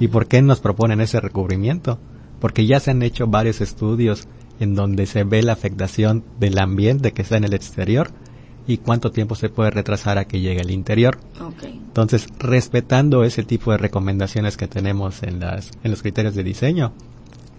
¿Y 0.00 0.08
por 0.08 0.26
qué 0.26 0.40
nos 0.42 0.60
proponen 0.60 1.00
ese 1.00 1.20
recubrimiento? 1.20 1.98
Porque 2.40 2.66
ya 2.66 2.80
se 2.80 2.90
han 2.90 3.02
hecho 3.02 3.26
varios 3.26 3.60
estudios 3.60 4.26
en 4.62 4.76
donde 4.76 5.06
se 5.06 5.24
ve 5.24 5.42
la 5.42 5.54
afectación 5.54 6.22
del 6.38 6.56
ambiente 6.60 7.10
que 7.10 7.22
está 7.22 7.36
en 7.36 7.42
el 7.42 7.52
exterior 7.52 8.12
y 8.64 8.78
cuánto 8.78 9.10
tiempo 9.10 9.34
se 9.34 9.48
puede 9.48 9.70
retrasar 9.70 10.18
a 10.18 10.26
que 10.26 10.40
llegue 10.40 10.60
al 10.60 10.70
interior. 10.70 11.18
Entonces, 11.64 12.28
respetando 12.38 13.24
ese 13.24 13.42
tipo 13.42 13.72
de 13.72 13.78
recomendaciones 13.78 14.56
que 14.56 14.68
tenemos 14.68 15.24
en, 15.24 15.40
las, 15.40 15.72
en 15.82 15.90
los 15.90 16.02
criterios 16.02 16.36
de 16.36 16.44
diseño, 16.44 16.92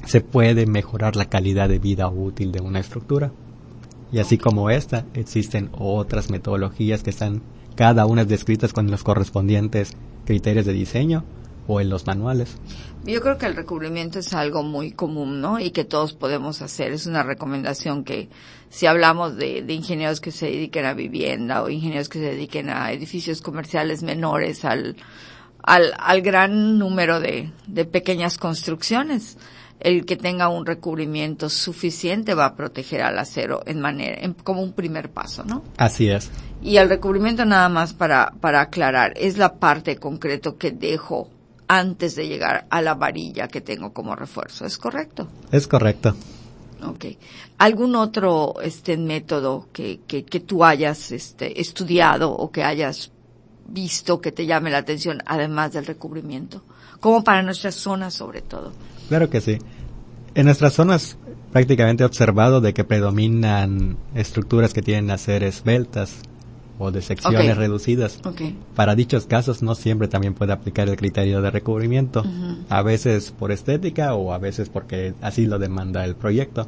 se 0.05 0.22
puede 0.22 0.65
mejorar 0.65 1.17
la 1.17 1.25
calidad 1.25 1.67
de 1.67 1.79
vida 1.79 2.07
útil 2.07 2.53
de 2.53 2.62
una 2.62 2.79
estructura. 2.79 3.33
Y 4.13 4.19
así 4.19 4.38
como 4.38 4.69
esta, 4.69 5.05
existen 5.13 5.72
otras 5.77 6.29
metodologías 6.29 7.03
que 7.03 7.10
están 7.10 7.41
cada 7.75 8.05
una 8.05 8.24
descritas 8.24 8.72
con 8.72 8.89
los 8.89 9.03
correspondientes 9.03 9.98
criterios 10.24 10.65
de 10.65 10.72
diseño 10.72 11.25
o 11.67 11.79
en 11.79 11.89
los 11.89 12.05
manuales. 12.05 12.58
Yo 13.05 13.22
creo 13.22 13.38
que 13.38 13.46
el 13.46 13.55
recubrimiento 13.55 14.20
es 14.20 14.34
algo 14.34 14.63
muy 14.63 14.91
común, 14.91 15.41
¿no? 15.41 15.60
Y 15.60 15.72
que 15.72 15.84
todos 15.84 16.13
podemos 16.13 16.62
hacer. 16.62 16.93
Es 16.93 17.05
una 17.05 17.24
recomendación 17.24 18.03
que 18.03 18.29
si 18.70 18.86
hablamos 18.86 19.36
de, 19.36 19.62
de 19.62 19.74
ingenieros 19.74 20.22
que 20.22 20.32
se 20.32 20.46
dediquen 20.46 20.86
a 20.86 20.93
vivienda 20.93 21.63
o 21.63 21.70
ingenieros 21.70 22.08
que 22.08 22.20
se 22.20 22.25
dediquen 22.25 22.70
a 22.70 22.91
edificios 22.91 23.41
comerciales 23.41 24.03
menores 24.03 24.63
al, 24.63 24.96
al, 25.62 25.93
al 25.98 26.22
gran 26.22 26.79
número 26.79 27.20
de, 27.20 27.51
de 27.67 27.86
pequeñas 27.86 28.38
construcciones, 28.38 29.38
el 29.82 30.05
que 30.05 30.15
tenga 30.15 30.48
un 30.48 30.65
recubrimiento 30.65 31.50
suficiente 31.50 32.34
va 32.34 32.46
a 32.46 32.55
proteger 32.55 33.01
al 33.01 33.20
acero 33.20 33.63
en 33.65 33.82
manera, 33.82 34.17
como 34.43 34.62
un 34.62 34.72
primer 34.72 35.12
paso, 35.12 35.43
¿no? 35.43 35.62
Así 35.77 36.10
es. 36.10 36.32
Y 36.62 36.77
el 36.77 36.88
recubrimiento 36.88 37.43
nada 37.43 37.67
más 37.67 37.93
para, 37.93 38.34
para 38.39 38.62
aclarar, 38.62 39.13
es 39.17 39.38
la 39.38 39.55
parte 39.55 39.98
concreto 39.98 40.58
que 40.58 40.72
dejo 40.72 41.29
antes 41.67 42.15
de 42.15 42.27
llegar 42.27 42.67
a 42.70 42.82
la 42.82 42.96
varilla 42.96 43.48
que 43.48 43.62
tengo 43.62 43.93
como 43.93 44.15
refuerzo, 44.15 44.65
¿es 44.65 44.77
correcto? 44.77 45.27
Es 45.51 45.67
correcto. 45.67 46.15
Ok. 46.86 47.05
¿Algún 47.58 47.96
otro 47.96 48.55
este 48.62 48.98
método 48.98 49.67
que, 49.72 50.01
que, 50.05 50.25
que 50.25 50.39
tú 50.39 50.63
hayas 50.63 51.12
este, 51.12 51.62
estudiado 51.62 52.32
o 52.32 52.51
que 52.51 52.63
hayas 52.63 53.12
visto 53.67 54.20
que 54.20 54.32
te 54.32 54.46
llame 54.46 54.70
la 54.70 54.79
atención, 54.79 55.20
además 55.25 55.74
del 55.74 55.86
recubrimiento? 55.86 56.62
Como 57.00 57.24
para 57.24 57.41
nuestras 57.41 57.75
zonas 57.75 58.13
sobre 58.13 58.41
todo. 58.41 58.74
Claro 59.08 59.29
que 59.29 59.41
sí. 59.41 59.58
En 60.36 60.46
nuestras 60.46 60.74
zonas 60.74 61.17
prácticamente 61.51 62.03
he 62.03 62.05
observado 62.05 62.60
de 62.60 62.74
que 62.74 62.84
predominan 62.84 63.98
estructuras 64.15 64.74
que 64.74 64.82
tienen 64.82 65.12
a 65.12 65.17
ser 65.17 65.43
esbeltas 65.43 66.15
o 66.80 66.92
de 66.92 67.01
secciones 67.01 67.58
reducidas. 67.58 68.20
Para 68.75 68.96
dichos 68.96 69.25
casos 69.25 69.62
no 69.62 69.75
siempre 69.75 70.08
también 70.08 70.34
puede 70.34 70.53
aplicar 70.53 70.89
el 70.89 70.96
criterio 70.96 71.42
de 71.42 71.51
recubrimiento, 71.51 72.24
a 72.70 72.82
veces 72.82 73.32
por 73.32 73.51
estética 73.51 74.15
o 74.15 74.34
a 74.34 74.38
veces 74.38 74.70
porque 74.70 75.13
así 75.22 75.46
lo 75.46 75.60
demanda 75.60 76.06
el 76.06 76.15
proyecto. 76.15 76.68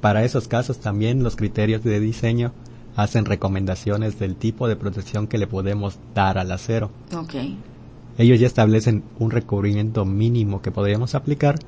Para 0.00 0.24
esos 0.24 0.48
casos 0.48 0.78
también 0.78 1.22
los 1.22 1.36
criterios 1.36 1.82
de 1.82 2.00
diseño 2.00 2.52
hacen 2.96 3.24
recomendaciones 3.24 4.18
del 4.18 4.36
tipo 4.36 4.68
de 4.68 4.76
protección 4.76 5.26
que 5.26 5.38
le 5.38 5.46
podemos 5.46 5.98
dar 6.14 6.38
al 6.38 6.52
acero. 6.52 6.90
Ellos 8.18 8.40
ya 8.40 8.46
establecen 8.46 9.04
un 9.18 9.30
recubrimiento 9.30 10.04
mínimo 10.06 10.62
que 10.62 10.70
podríamos 10.70 11.14
aplicar, 11.14 11.58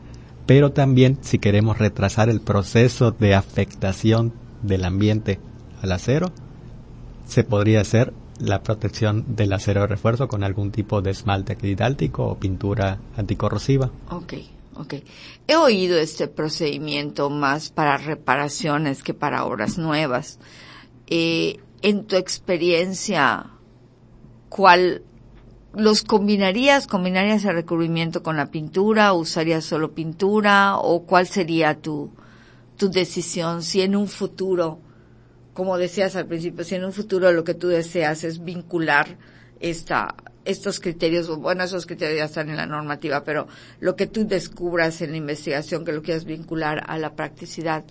pero 0.46 0.72
también 0.72 1.18
si 1.20 1.38
queremos 1.38 1.78
retrasar 1.78 2.30
el 2.30 2.40
proceso 2.40 3.10
de 3.10 3.34
afectación 3.34 4.32
del 4.62 4.84
ambiente 4.84 5.38
al 5.82 5.92
acero, 5.92 6.32
se 7.28 7.44
podría 7.44 7.82
hacer 7.82 8.12
la 8.40 8.62
protección 8.62 9.36
del 9.36 9.52
acero 9.52 9.82
de 9.82 9.88
refuerzo 9.88 10.28
con 10.28 10.42
algún 10.42 10.70
tipo 10.70 11.02
de 11.02 11.10
esmalte 11.10 11.52
acridáltico 11.52 12.24
o 12.24 12.38
pintura 12.38 12.98
anticorrosiva. 13.16 13.90
Ok, 14.10 14.34
ok. 14.74 14.94
He 15.46 15.56
oído 15.56 15.98
este 15.98 16.26
procedimiento 16.28 17.30
más 17.30 17.70
para 17.70 17.98
reparaciones 17.98 19.02
que 19.02 19.14
para 19.14 19.44
obras 19.44 19.76
nuevas. 19.76 20.38
Eh, 21.06 21.60
en 21.82 22.04
tu 22.04 22.16
experiencia, 22.16 23.50
¿cuál 24.48 25.02
los 25.74 26.02
combinarías? 26.02 26.86
¿Combinarías 26.86 27.44
el 27.44 27.54
recubrimiento 27.54 28.22
con 28.22 28.36
la 28.36 28.50
pintura? 28.50 29.12
¿Usarías 29.12 29.64
solo 29.64 29.92
pintura? 29.92 30.78
¿O 30.78 31.02
cuál 31.02 31.26
sería 31.26 31.80
tu, 31.80 32.10
tu 32.76 32.88
decisión 32.88 33.62
si 33.62 33.82
en 33.82 33.96
un 33.96 34.08
futuro 34.08 34.78
como 35.58 35.76
decías 35.76 36.14
al 36.14 36.26
principio, 36.26 36.62
si 36.62 36.76
en 36.76 36.84
un 36.84 36.92
futuro 36.92 37.32
lo 37.32 37.42
que 37.42 37.52
tú 37.52 37.66
deseas 37.66 38.22
es 38.22 38.44
vincular 38.44 39.16
esta, 39.58 40.14
estos 40.44 40.78
criterios, 40.78 41.26
bueno, 41.36 41.64
esos 41.64 41.84
criterios 41.84 42.18
ya 42.18 42.26
están 42.26 42.48
en 42.48 42.58
la 42.58 42.66
normativa, 42.66 43.24
pero 43.24 43.48
lo 43.80 43.96
que 43.96 44.06
tú 44.06 44.24
descubras 44.24 45.02
en 45.02 45.10
la 45.10 45.16
investigación 45.16 45.84
que 45.84 45.90
lo 45.90 46.00
quieras 46.00 46.26
vincular 46.26 46.84
a 46.86 46.96
la 46.96 47.16
practicidad, 47.16 47.82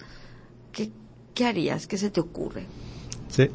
¿qué, 0.72 0.92
qué 1.34 1.46
harías? 1.46 1.88
¿Qué 1.88 1.98
se 1.98 2.10
te 2.10 2.22
ocurre? 2.22 2.64
Sí. 3.28 3.50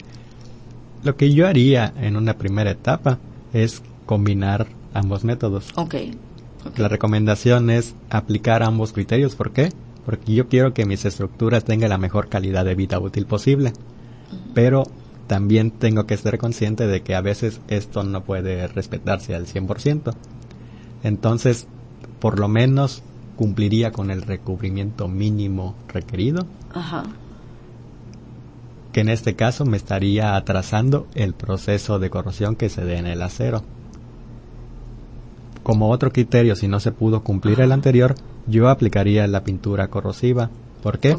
Lo 1.02 1.16
que 1.16 1.32
yo 1.32 1.46
haría 1.46 1.94
en 1.98 2.18
una 2.18 2.36
primera 2.36 2.72
etapa 2.72 3.18
es 3.54 3.80
combinar 4.04 4.66
ambos 4.92 5.24
métodos. 5.24 5.72
Ok. 5.76 5.94
La 6.76 6.88
recomendación 6.88 7.70
es 7.70 7.94
aplicar 8.10 8.62
ambos 8.62 8.92
criterios. 8.92 9.36
¿Por 9.36 9.52
qué? 9.52 9.70
Porque 10.04 10.34
yo 10.34 10.48
quiero 10.48 10.74
que 10.74 10.84
mis 10.84 11.06
estructuras 11.06 11.64
tengan 11.64 11.88
la 11.88 11.96
mejor 11.96 12.28
calidad 12.28 12.66
de 12.66 12.74
vida 12.74 12.98
útil 12.98 13.24
posible 13.24 13.72
pero 14.54 14.84
también 15.26 15.70
tengo 15.70 16.06
que 16.06 16.16
ser 16.16 16.38
consciente 16.38 16.86
de 16.86 17.02
que 17.02 17.14
a 17.14 17.20
veces 17.20 17.60
esto 17.68 18.04
no 18.04 18.22
puede 18.22 18.66
respetarse 18.66 19.34
al 19.34 19.46
100%. 19.46 20.14
Entonces, 21.02 21.66
por 22.20 22.38
lo 22.38 22.48
menos 22.48 23.02
cumpliría 23.36 23.92
con 23.92 24.10
el 24.10 24.22
recubrimiento 24.22 25.08
mínimo 25.08 25.74
requerido. 25.88 26.46
Que 28.92 29.00
en 29.00 29.08
este 29.08 29.34
caso 29.34 29.64
me 29.64 29.76
estaría 29.76 30.36
atrasando 30.36 31.06
el 31.14 31.34
proceso 31.34 31.98
de 31.98 32.10
corrosión 32.10 32.56
que 32.56 32.68
se 32.68 32.84
dé 32.84 32.98
en 32.98 33.06
el 33.06 33.22
acero. 33.22 33.62
Como 35.62 35.90
otro 35.90 36.12
criterio, 36.12 36.56
si 36.56 36.68
no 36.68 36.80
se 36.80 36.92
pudo 36.92 37.22
cumplir 37.22 37.60
el 37.60 37.72
anterior, 37.72 38.14
yo 38.46 38.68
aplicaría 38.68 39.26
la 39.26 39.44
pintura 39.44 39.88
corrosiva. 39.88 40.50
¿Por 40.82 40.98
qué? 40.98 41.16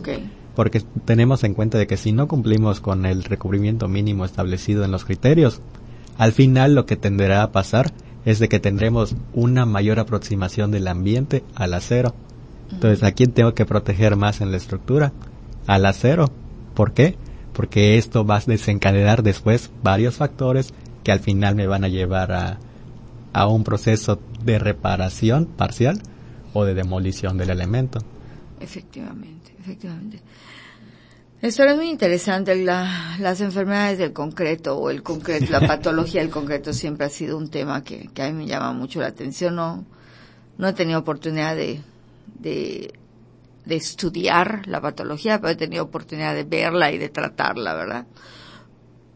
Porque 0.55 0.81
tenemos 1.05 1.43
en 1.43 1.53
cuenta 1.53 1.77
de 1.77 1.87
que 1.87 1.97
si 1.97 2.11
no 2.11 2.27
cumplimos 2.27 2.79
con 2.79 3.05
el 3.05 3.23
recubrimiento 3.23 3.87
mínimo 3.87 4.25
establecido 4.25 4.83
en 4.83 4.91
los 4.91 5.05
criterios, 5.05 5.61
al 6.17 6.31
final 6.31 6.75
lo 6.75 6.85
que 6.85 6.95
tenderá 6.95 7.43
a 7.43 7.51
pasar 7.51 7.91
es 8.25 8.39
de 8.39 8.49
que 8.49 8.59
tendremos 8.59 9.15
una 9.33 9.65
mayor 9.65 9.99
aproximación 9.99 10.71
del 10.71 10.87
ambiente 10.87 11.43
al 11.55 11.73
acero. 11.73 12.13
Entonces, 12.71 13.03
¿a 13.03 13.11
quién 13.11 13.31
tengo 13.31 13.53
que 13.53 13.65
proteger 13.65 14.15
más 14.15 14.41
en 14.41 14.51
la 14.51 14.57
estructura? 14.57 15.11
Al 15.67 15.85
acero. 15.85 16.31
¿Por 16.73 16.93
qué? 16.93 17.15
Porque 17.53 17.97
esto 17.97 18.25
va 18.25 18.37
a 18.37 18.43
desencadenar 18.45 19.21
después 19.21 19.69
varios 19.83 20.15
factores 20.15 20.73
que 21.03 21.11
al 21.11 21.19
final 21.19 21.55
me 21.55 21.67
van 21.67 21.83
a 21.83 21.89
llevar 21.89 22.31
a, 22.31 22.59
a 23.33 23.47
un 23.47 23.63
proceso 23.63 24.19
de 24.43 24.59
reparación 24.59 25.45
parcial 25.45 26.01
o 26.53 26.65
de 26.65 26.73
demolición 26.73 27.37
del 27.37 27.49
elemento. 27.49 27.99
Efectivamente, 28.59 29.42
efectivamente. 29.63 30.21
Esto 31.41 31.63
es 31.63 31.75
muy 31.75 31.89
interesante. 31.89 32.55
La, 32.55 33.17
las 33.19 33.41
enfermedades 33.41 33.97
del 33.97 34.13
concreto 34.13 34.77
o 34.77 34.89
el 34.89 35.03
concreto, 35.03 35.51
la 35.51 35.59
patología 35.67 36.21
del 36.21 36.29
concreto 36.29 36.71
siempre 36.71 37.05
ha 37.05 37.09
sido 37.09 37.37
un 37.37 37.49
tema 37.49 37.83
que, 37.83 38.09
que 38.13 38.23
a 38.23 38.31
mí 38.31 38.33
me 38.33 38.45
llama 38.45 38.73
mucho 38.73 39.01
la 39.01 39.07
atención. 39.07 39.55
No, 39.55 39.85
no 40.57 40.67
he 40.67 40.73
tenido 40.73 40.99
oportunidad 40.99 41.55
de, 41.55 41.81
de, 42.39 42.93
de 43.65 43.75
estudiar 43.75 44.67
la 44.67 44.79
patología, 44.79 45.39
pero 45.39 45.51
he 45.51 45.55
tenido 45.55 45.83
oportunidad 45.83 46.33
de 46.33 46.43
verla 46.43 46.91
y 46.91 46.97
de 46.97 47.09
tratarla, 47.09 47.73
¿verdad? 47.73 48.07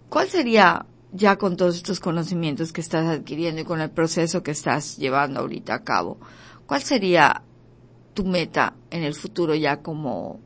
¿Cuál 0.09 0.27
sería, 0.27 0.85
ya 1.11 1.37
con 1.37 1.55
todos 1.55 1.77
estos 1.77 1.99
conocimientos 1.99 2.73
que 2.73 2.81
estás 2.81 3.05
adquiriendo 3.07 3.61
y 3.61 3.65
con 3.65 3.81
el 3.81 3.91
proceso 3.91 4.43
que 4.43 4.51
estás 4.51 4.97
llevando 4.97 5.41
ahorita 5.41 5.75
a 5.75 5.83
cabo, 5.83 6.17
cuál 6.65 6.81
sería 6.81 7.43
tu 8.17 8.25
meta 8.25 8.73
en 8.89 9.03
el 9.03 9.13
futuro 9.13 9.53
ya 9.53 9.83
como 9.83 10.39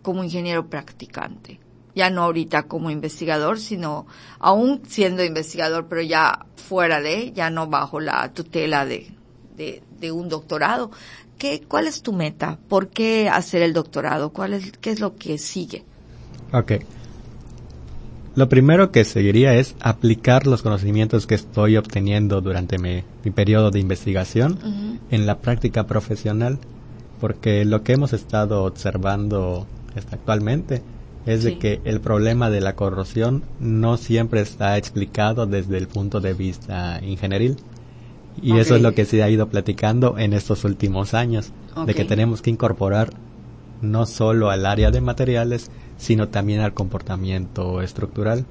como 0.00 0.22
ingeniero 0.22 0.70
practicante? 0.70 1.58
ya 1.94 2.08
no 2.08 2.22
ahorita 2.22 2.62
como 2.68 2.90
investigador, 2.90 3.58
sino 3.58 4.06
aún 4.38 4.82
siendo 4.86 5.22
investigador, 5.22 5.88
pero 5.88 6.00
ya 6.00 6.46
fuera 6.56 7.00
de, 7.02 7.32
ya 7.32 7.50
no 7.50 7.66
bajo 7.66 8.00
la 8.00 8.32
tutela 8.32 8.86
de, 8.86 9.12
de, 9.56 10.12
un 10.12 10.30
doctorado. 10.30 10.90
¿Qué, 11.36 11.60
¿Cuál 11.68 11.88
es 11.88 12.00
tu 12.00 12.14
meta? 12.14 12.58
¿Por 12.68 12.88
qué 12.88 13.28
hacer 13.28 13.60
el 13.60 13.74
doctorado? 13.74 14.32
¿Cuál 14.32 14.54
es, 14.54 14.72
¿Qué 14.78 14.90
es 14.90 15.00
lo 15.00 15.16
que 15.16 15.36
sigue? 15.36 15.84
Ok. 16.54 16.72
Lo 18.34 18.48
primero 18.48 18.92
que 18.92 19.04
seguiría 19.04 19.54
es 19.54 19.74
aplicar 19.80 20.46
los 20.46 20.62
conocimientos 20.62 21.26
que 21.26 21.34
estoy 21.34 21.76
obteniendo 21.76 22.40
durante 22.40 22.78
mi, 22.78 23.02
periodo 23.32 23.70
de 23.70 23.78
investigación 23.78 24.58
en 25.10 25.26
la 25.26 25.38
práctica 25.38 25.86
profesional, 25.86 26.58
porque 27.20 27.64
lo 27.66 27.82
que 27.82 27.92
hemos 27.92 28.14
estado 28.14 28.64
observando 28.64 29.66
actualmente 30.10 30.82
es 31.26 31.44
de 31.44 31.58
que 31.58 31.80
el 31.84 32.00
problema 32.00 32.48
de 32.48 32.60
la 32.60 32.74
corrosión 32.74 33.44
no 33.60 33.96
siempre 33.98 34.40
está 34.40 34.78
explicado 34.78 35.46
desde 35.46 35.76
el 35.76 35.86
punto 35.86 36.20
de 36.20 36.32
vista 36.32 37.00
ingenieril. 37.02 37.56
Y 38.40 38.56
eso 38.56 38.76
es 38.76 38.82
lo 38.82 38.94
que 38.94 39.04
se 39.04 39.22
ha 39.22 39.28
ido 39.28 39.48
platicando 39.48 40.18
en 40.18 40.32
estos 40.32 40.64
últimos 40.64 41.12
años, 41.12 41.52
de 41.86 41.94
que 41.94 42.06
tenemos 42.06 42.40
que 42.40 42.50
incorporar 42.50 43.12
no 43.82 44.06
solo 44.06 44.48
al 44.48 44.64
área 44.64 44.90
de 44.90 45.00
materiales, 45.00 45.70
sino 46.02 46.28
también 46.28 46.60
al 46.60 46.74
comportamiento 46.74 47.80
estructural. 47.80 48.44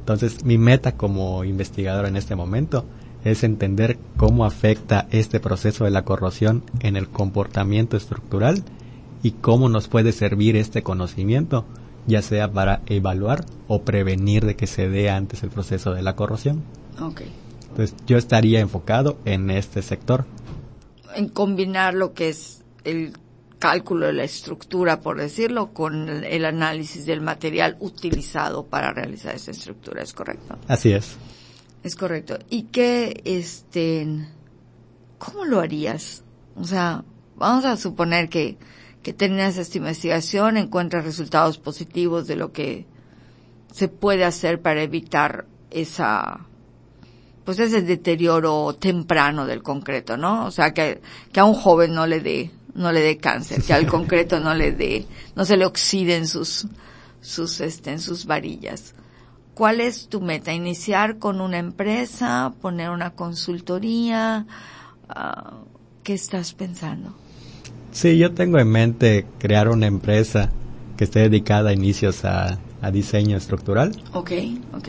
Entonces, 0.00 0.44
mi 0.44 0.58
meta 0.58 0.96
como 0.96 1.44
investigador 1.44 2.06
en 2.06 2.16
este 2.16 2.34
momento 2.34 2.84
es 3.24 3.44
entender 3.44 4.00
cómo 4.16 4.44
afecta 4.44 5.06
este 5.12 5.38
proceso 5.38 5.84
de 5.84 5.92
la 5.92 6.04
corrosión 6.04 6.64
en 6.80 6.96
el 6.96 7.08
comportamiento 7.08 7.96
estructural 7.96 8.64
y 9.22 9.30
cómo 9.30 9.68
nos 9.68 9.86
puede 9.86 10.10
servir 10.10 10.56
este 10.56 10.82
conocimiento 10.82 11.64
ya 12.08 12.20
sea 12.20 12.50
para 12.50 12.82
evaluar 12.86 13.44
o 13.68 13.82
prevenir 13.82 14.44
de 14.44 14.56
que 14.56 14.66
se 14.66 14.88
dé 14.88 15.08
antes 15.08 15.44
el 15.44 15.50
proceso 15.50 15.94
de 15.94 16.02
la 16.02 16.16
corrosión. 16.16 16.64
Okay. 17.00 17.30
Entonces 17.68 17.94
yo 18.08 18.18
estaría 18.18 18.58
enfocado 18.58 19.18
en 19.24 19.50
este 19.50 19.82
sector. 19.82 20.24
En 21.14 21.28
combinar 21.28 21.94
lo 21.94 22.12
que 22.12 22.30
es 22.30 22.64
el 22.82 23.12
cálculo 23.62 24.06
de 24.06 24.12
la 24.12 24.24
estructura, 24.24 25.00
por 25.00 25.18
decirlo, 25.18 25.72
con 25.72 26.08
el 26.08 26.44
análisis 26.44 27.06
del 27.06 27.20
material 27.20 27.76
utilizado 27.78 28.66
para 28.66 28.92
realizar 28.92 29.36
esa 29.36 29.52
estructura, 29.52 30.02
¿es 30.02 30.12
correcto? 30.12 30.58
Así 30.66 30.90
es. 30.90 31.16
Es 31.84 31.94
correcto. 31.94 32.38
¿Y 32.50 32.64
qué, 32.64 33.22
este, 33.24 34.06
cómo 35.18 35.44
lo 35.44 35.60
harías? 35.60 36.24
O 36.56 36.64
sea, 36.64 37.04
vamos 37.36 37.64
a 37.64 37.76
suponer 37.76 38.28
que 38.28 38.58
que 39.02 39.12
terminas 39.12 39.56
esta 39.58 39.78
investigación, 39.78 40.56
encuentras 40.56 41.04
resultados 41.04 41.58
positivos 41.58 42.26
de 42.26 42.36
lo 42.36 42.52
que 42.52 42.86
se 43.72 43.88
puede 43.88 44.24
hacer 44.24 44.62
para 44.62 44.82
evitar 44.82 45.46
esa, 45.70 46.46
pues 47.44 47.58
ese 47.58 47.82
deterioro 47.82 48.74
temprano 48.74 49.46
del 49.46 49.62
concreto, 49.62 50.16
¿no? 50.16 50.46
O 50.46 50.50
sea, 50.50 50.72
que, 50.72 51.00
que 51.32 51.40
a 51.40 51.44
un 51.44 51.54
joven 51.54 51.94
no 51.94 52.06
le 52.06 52.20
dé, 52.20 52.50
no 52.74 52.92
le 52.92 53.00
dé 53.00 53.18
cáncer, 53.18 53.62
que 53.62 53.72
al 53.72 53.86
concreto 53.88 54.40
no 54.40 54.54
le 54.54 54.72
dé, 54.72 55.06
no 55.36 55.44
se 55.44 55.56
le 55.56 55.64
oxiden 55.64 56.26
sus, 56.26 56.66
sus, 57.20 57.60
este, 57.60 57.92
en 57.92 58.00
sus 58.00 58.26
varillas. 58.26 58.94
¿Cuál 59.54 59.80
es 59.80 60.08
tu 60.08 60.20
meta? 60.20 60.52
¿Iniciar 60.52 61.18
con 61.18 61.40
una 61.40 61.58
empresa? 61.58 62.54
¿Poner 62.62 62.90
una 62.90 63.10
consultoría? 63.10 64.46
Ah, 65.08 65.58
¿Qué 66.02 66.14
estás 66.14 66.54
pensando? 66.54 67.14
Sí, 67.92 68.16
yo 68.16 68.32
tengo 68.32 68.58
en 68.58 68.68
mente 68.68 69.26
crear 69.38 69.68
una 69.68 69.86
empresa 69.86 70.50
que 70.96 71.04
esté 71.04 71.20
dedicada 71.20 71.70
a 71.70 71.72
inicios 71.74 72.24
a, 72.24 72.58
diseño 72.92 73.36
estructural. 73.36 73.92
Ok, 74.12 74.32
ok. 74.74 74.88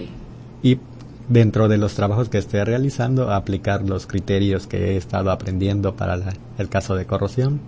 Y 0.63 0.79
dentro 1.29 1.67
de 1.67 1.77
los 1.77 1.93
trabajos 1.93 2.29
que 2.29 2.39
esté 2.39 2.63
realizando, 2.65 3.31
aplicar 3.31 3.83
los 3.83 4.07
criterios 4.07 4.65
que 4.65 4.93
he 4.93 4.97
estado 4.97 5.29
aprendiendo 5.29 5.95
para 5.95 6.17
el 6.57 6.69
caso 6.69 6.95
de 6.95 7.05
corrosión. 7.05 7.59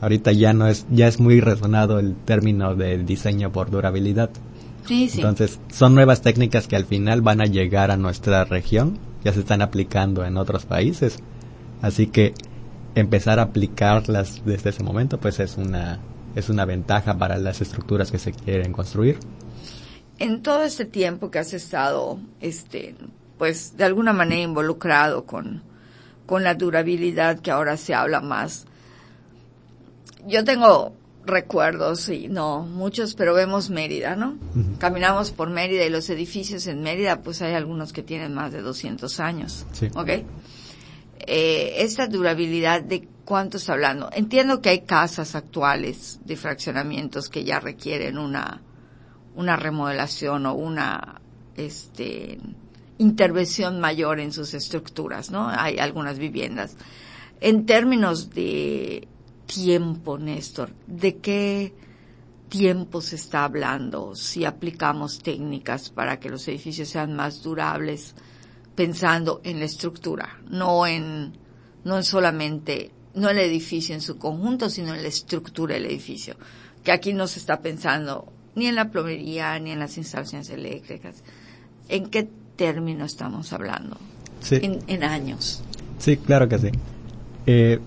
Ahorita 0.00 0.32
ya 0.32 0.52
no 0.52 0.66
es, 0.66 0.86
ya 0.90 1.08
es 1.08 1.20
muy 1.20 1.40
resonado 1.40 1.98
el 1.98 2.14
término 2.14 2.74
de 2.74 2.98
diseño 2.98 3.50
por 3.50 3.70
durabilidad. 3.70 4.30
Sí, 4.86 5.08
sí. 5.08 5.18
Entonces, 5.18 5.58
son 5.72 5.94
nuevas 5.94 6.22
técnicas 6.22 6.68
que 6.68 6.76
al 6.76 6.84
final 6.84 7.22
van 7.22 7.40
a 7.40 7.46
llegar 7.46 7.90
a 7.90 7.96
nuestra 7.96 8.44
región, 8.44 8.98
ya 9.24 9.32
se 9.32 9.40
están 9.40 9.62
aplicando 9.62 10.24
en 10.24 10.36
otros 10.36 10.66
países. 10.66 11.18
Así 11.82 12.06
que 12.06 12.34
empezar 12.94 13.38
a 13.38 13.42
aplicarlas 13.42 14.42
desde 14.44 14.70
ese 14.70 14.82
momento, 14.82 15.18
pues 15.18 15.40
es 15.40 15.56
una, 15.56 16.00
es 16.34 16.48
una 16.48 16.64
ventaja 16.64 17.18
para 17.18 17.38
las 17.38 17.60
estructuras 17.60 18.10
que 18.10 18.18
se 18.18 18.32
quieren 18.32 18.72
construir. 18.72 19.18
En 20.18 20.42
todo 20.42 20.62
este 20.62 20.84
tiempo 20.84 21.30
que 21.30 21.38
has 21.38 21.52
estado, 21.52 22.18
este, 22.40 22.94
pues 23.38 23.76
de 23.76 23.84
alguna 23.84 24.12
manera 24.12 24.40
involucrado 24.40 25.26
con, 25.26 25.62
con 26.24 26.42
la 26.42 26.54
durabilidad 26.54 27.40
que 27.40 27.50
ahora 27.50 27.76
se 27.76 27.94
habla 27.94 28.20
más, 28.20 28.66
yo 30.26 30.44
tengo 30.44 30.94
recuerdos, 31.24 32.08
y 32.08 32.28
no 32.28 32.62
muchos, 32.62 33.14
pero 33.14 33.34
vemos 33.34 33.68
Mérida, 33.68 34.14
¿no? 34.14 34.38
Caminamos 34.78 35.32
por 35.32 35.50
Mérida 35.50 35.84
y 35.84 35.90
los 35.90 36.08
edificios 36.08 36.66
en 36.68 36.82
Mérida, 36.82 37.22
pues 37.22 37.42
hay 37.42 37.54
algunos 37.54 37.92
que 37.92 38.02
tienen 38.02 38.32
más 38.32 38.52
de 38.52 38.62
200 38.62 39.18
años. 39.18 39.66
Sí. 39.72 39.88
¿Ok? 39.96 40.10
eh, 41.26 41.74
esta 41.78 42.06
durabilidad 42.06 42.82
de 42.82 43.08
cuánto 43.24 43.56
está 43.56 43.72
hablando. 43.72 44.10
Entiendo 44.12 44.60
que 44.60 44.70
hay 44.70 44.80
casas 44.82 45.34
actuales 45.34 46.20
de 46.24 46.36
fraccionamientos 46.36 47.28
que 47.28 47.44
ya 47.44 47.60
requieren 47.60 48.18
una, 48.18 48.62
una 49.34 49.56
remodelación 49.56 50.46
o 50.46 50.54
una, 50.54 51.20
este, 51.56 52.38
intervención 52.98 53.80
mayor 53.80 54.20
en 54.20 54.32
sus 54.32 54.54
estructuras, 54.54 55.30
¿no? 55.30 55.48
Hay 55.48 55.78
algunas 55.78 56.18
viviendas. 56.18 56.76
En 57.40 57.66
términos 57.66 58.30
de 58.30 59.08
tiempo, 59.46 60.18
Néstor, 60.18 60.70
¿de 60.86 61.16
qué 61.16 61.72
tiempo 62.48 63.00
se 63.00 63.16
está 63.16 63.44
hablando 63.44 64.14
si 64.14 64.44
aplicamos 64.44 65.20
técnicas 65.20 65.90
para 65.90 66.18
que 66.20 66.28
los 66.28 66.46
edificios 66.48 66.88
sean 66.88 67.14
más 67.14 67.42
durables? 67.42 68.14
pensando 68.76 69.40
en 69.42 69.58
la 69.58 69.64
estructura, 69.64 70.38
no 70.48 70.86
en, 70.86 71.32
no 71.82 71.96
en 71.96 72.04
solamente, 72.04 72.92
no 73.14 73.30
el 73.30 73.38
edificio 73.38 73.94
en 73.94 74.02
su 74.02 74.18
conjunto, 74.18 74.68
sino 74.68 74.94
en 74.94 75.02
la 75.02 75.08
estructura 75.08 75.74
del 75.74 75.86
edificio. 75.86 76.36
Que 76.84 76.92
aquí 76.92 77.12
no 77.12 77.26
se 77.26 77.40
está 77.40 77.60
pensando 77.60 78.32
ni 78.54 78.66
en 78.66 78.76
la 78.76 78.90
plomería, 78.90 79.58
ni 79.58 79.72
en 79.72 79.80
las 79.80 79.96
instalaciones 79.96 80.50
eléctricas. 80.50 81.24
¿En 81.88 82.10
qué 82.10 82.28
término 82.54 83.04
estamos 83.04 83.52
hablando? 83.52 83.96
Sí. 84.40 84.60
En, 84.62 85.02
años. 85.02 85.62
Sí, 85.98 86.18
claro 86.18 86.48
que 86.48 86.58
sí. 86.58 86.68
Eh, 87.46 87.80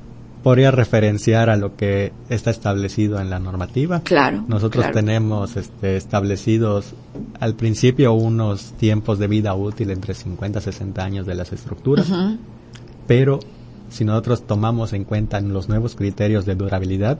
podría 0.43 0.71
referenciar 0.71 1.49
a 1.49 1.57
lo 1.57 1.75
que 1.75 2.13
está 2.29 2.51
establecido 2.51 3.19
en 3.19 3.29
la 3.29 3.39
normativa. 3.39 4.01
Claro. 4.01 4.43
Nosotros 4.47 4.85
tenemos 4.91 5.57
este, 5.57 5.97
establecidos 5.97 6.93
al 7.39 7.55
principio 7.55 8.13
unos 8.13 8.73
tiempos 8.73 9.19
de 9.19 9.27
vida 9.27 9.53
útil 9.53 9.91
entre 9.91 10.13
50 10.13 10.59
y 10.59 10.61
60 10.61 11.03
años 11.03 11.25
de 11.25 11.35
las 11.35 11.51
estructuras, 11.51 12.07
pero 13.07 13.39
si 13.89 14.05
nosotros 14.05 14.45
tomamos 14.45 14.93
en 14.93 15.03
cuenta 15.03 15.41
los 15.41 15.67
nuevos 15.67 15.95
criterios 15.95 16.45
de 16.45 16.55
durabilidad, 16.55 17.19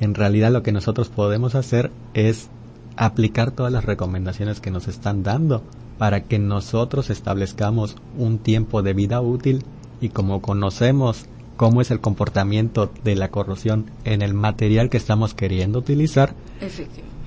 en 0.00 0.14
realidad 0.14 0.52
lo 0.52 0.62
que 0.62 0.72
nosotros 0.72 1.08
podemos 1.08 1.54
hacer 1.54 1.90
es 2.14 2.48
aplicar 2.96 3.52
todas 3.52 3.72
las 3.72 3.84
recomendaciones 3.84 4.60
que 4.60 4.70
nos 4.70 4.88
están 4.88 5.22
dando 5.22 5.62
para 5.98 6.24
que 6.24 6.38
nosotros 6.38 7.10
establezcamos 7.10 7.96
un 8.16 8.38
tiempo 8.38 8.82
de 8.82 8.94
vida 8.94 9.20
útil 9.20 9.64
y 10.00 10.08
como 10.10 10.40
conocemos 10.40 11.26
cómo 11.58 11.82
es 11.82 11.90
el 11.90 12.00
comportamiento 12.00 12.90
de 13.04 13.16
la 13.16 13.30
corrosión 13.30 13.90
en 14.04 14.22
el 14.22 14.32
material 14.32 14.88
que 14.88 14.96
estamos 14.96 15.34
queriendo 15.34 15.80
utilizar, 15.80 16.34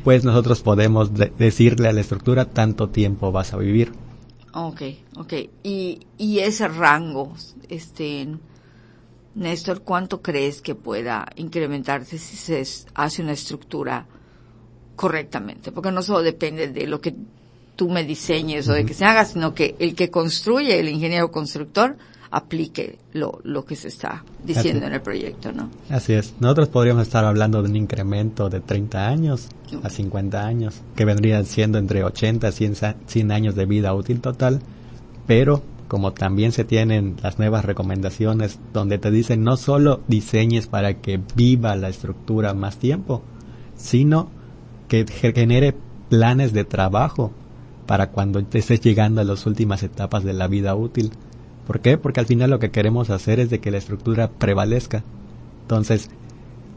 pues 0.04 0.24
nosotros 0.24 0.62
podemos 0.62 1.12
decirle 1.14 1.90
a 1.90 1.94
la 1.94 2.02
estructura 2.02 2.46
tanto 2.46 2.90
tiempo 2.90 3.32
vas 3.32 3.54
a 3.54 3.58
vivir. 3.58 3.92
Ok, 4.54 4.82
ok. 5.18 5.34
Y, 5.64 6.00
y 6.18 6.40
ese 6.40 6.70
rango, 6.70 7.34
este, 7.68 8.30
Néstor, 9.36 9.82
¿cuánto 9.82 10.22
crees 10.22 10.62
que 10.62 10.76
pueda 10.76 11.28
incrementarse 11.36 12.18
si 12.18 12.38
se 12.38 12.64
hace 12.94 13.22
una 13.22 13.34
estructura 13.34 14.08
correctamente? 14.96 15.74
Porque 15.74 15.92
no 15.92 16.02
solo 16.02 16.24
depende 16.24 16.70
de 16.70 16.88
lo 16.88 17.02
que 17.02 17.14
tú 17.76 17.90
me 17.90 18.06
diseñes 18.06 18.70
o 18.70 18.74
de 18.74 18.86
que 18.86 18.94
se 18.94 19.04
haga, 19.04 19.26
sino 19.26 19.54
que 19.54 19.76
el 19.78 19.94
que 19.94 20.10
construye, 20.10 20.80
el 20.80 20.88
ingeniero 20.88 21.32
constructor, 21.32 21.98
aplique 22.32 22.98
lo, 23.14 23.40
lo 23.44 23.66
que 23.66 23.76
se 23.76 23.90
está 23.90 24.24
diciendo 24.44 24.88
en 24.88 24.94
el 24.94 25.02
proyecto, 25.02 25.52
¿no? 25.52 25.70
Así 25.90 26.14
es. 26.14 26.34
Nosotros 26.40 26.70
podríamos 26.70 27.04
estar 27.04 27.26
hablando 27.26 27.62
de 27.62 27.70
un 27.70 27.76
incremento 27.76 28.50
de 28.50 28.62
30 28.62 29.08
años 29.08 29.50
a 29.84 29.90
50 29.90 30.46
años, 30.46 30.82
que 30.96 31.06
vendrían 31.06 31.46
siendo 31.46 31.78
entre 31.78 32.04
80 32.04 32.48
a 32.48 32.52
100, 32.52 32.76
100 33.06 33.32
años 33.32 33.56
de 33.56 33.66
vida 33.66 33.94
útil 33.94 34.22
total, 34.22 34.62
pero 35.28 35.62
como 35.92 36.14
también 36.14 36.54
se 36.54 36.64
tienen 36.64 37.18
las 37.22 37.38
nuevas 37.38 37.66
recomendaciones 37.66 38.60
donde 38.72 38.98
te 38.98 39.12
dicen 39.12 39.44
no 39.44 39.58
solo 39.58 40.00
diseñes 40.08 40.68
para 40.68 41.02
que 41.02 41.20
viva 41.36 41.76
la 41.76 41.90
estructura 41.90 42.54
más 42.54 42.78
tiempo, 42.78 43.22
sino 43.76 44.30
que 44.88 45.06
genere 45.06 45.76
planes 46.08 46.54
de 46.54 46.64
trabajo 46.64 47.34
para 47.88 48.12
cuando 48.12 48.40
estés 48.40 48.80
llegando 48.80 49.20
a 49.20 49.26
las 49.26 49.46
últimas 49.46 49.84
etapas 49.84 50.24
de 50.24 50.32
la 50.32 50.48
vida 50.48 50.76
útil. 50.76 51.12
¿Por 51.72 51.80
qué? 51.80 51.98
Porque 51.98 52.20
al 52.20 52.26
final 52.26 52.50
lo 52.50 52.60
que 52.60 52.70
queremos 52.70 53.10
hacer 53.10 53.40
es 53.40 53.50
de 53.50 53.62
que 53.62 53.72
la 53.72 53.78
estructura 53.78 54.30
prevalezca. 54.30 55.06
Entonces, 55.62 56.10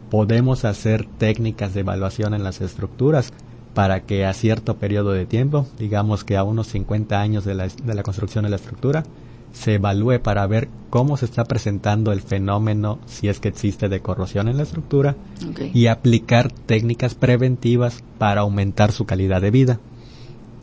podemos 0.08 0.64
hacer 0.64 1.04
técnicas 1.18 1.74
de 1.74 1.80
evaluación 1.80 2.32
en 2.32 2.44
las 2.44 2.60
estructuras 2.60 3.32
para 3.74 4.02
que 4.02 4.24
a 4.24 4.32
cierto 4.32 4.76
periodo 4.76 5.10
de 5.10 5.26
tiempo, 5.26 5.66
digamos 5.80 6.22
que 6.22 6.36
a 6.36 6.44
unos 6.44 6.68
50 6.68 7.20
años 7.20 7.44
de 7.44 7.56
la, 7.56 7.66
de 7.66 7.92
la 7.92 8.04
construcción 8.04 8.44
de 8.44 8.50
la 8.50 8.56
estructura, 8.56 9.02
se 9.52 9.74
evalúe 9.74 10.20
para 10.22 10.46
ver 10.46 10.68
cómo 10.90 11.16
se 11.16 11.24
está 11.24 11.42
presentando 11.42 12.12
el 12.12 12.20
fenómeno, 12.20 13.00
si 13.06 13.26
es 13.26 13.40
que 13.40 13.48
existe 13.48 13.88
de 13.88 13.98
corrosión 13.98 14.46
en 14.46 14.58
la 14.58 14.62
estructura, 14.62 15.16
y 15.72 15.88
aplicar 15.88 16.52
técnicas 16.52 17.16
preventivas 17.16 18.04
para 18.18 18.42
aumentar 18.42 18.92
su 18.92 19.06
calidad 19.06 19.42
de 19.42 19.50
vida. 19.50 19.80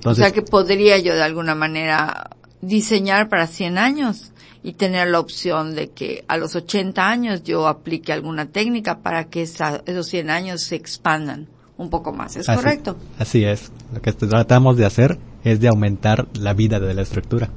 o 0.05 0.15
sea 0.15 0.31
que 0.31 0.41
podría 0.41 0.97
yo 0.99 1.15
de 1.15 1.21
alguna 1.23 1.53
manera 1.53 2.29
diseñar 2.61 3.29
para 3.29 3.47
100 3.47 3.77
años 3.77 4.31
y 4.63 4.73
tener 4.73 5.07
la 5.07 5.19
opción 5.19 5.75
de 5.75 5.89
que 5.89 6.23
a 6.27 6.37
los 6.37 6.55
80 6.55 7.07
años 7.07 7.43
yo 7.43 7.67
aplique 7.67 8.13
alguna 8.13 8.47
técnica 8.47 8.99
para 8.99 9.25
que 9.25 9.41
esos 9.41 10.07
100 10.07 10.29
años 10.29 10.61
se 10.61 10.75
expandan 10.75 11.47
un 11.77 11.89
poco 11.89 12.13
más. 12.13 12.35
¿Es 12.35 12.45
correcto? 12.45 12.97
Así 13.17 13.43
es. 13.43 13.71
Lo 13.93 14.01
que 14.01 14.13
tratamos 14.13 14.77
de 14.77 14.85
hacer 14.85 15.17
es 15.43 15.59
de 15.59 15.67
aumentar 15.67 16.27
la 16.37 16.53
vida 16.53 16.79
de 16.79 16.93
la 16.93 17.01
estructura. 17.01 17.49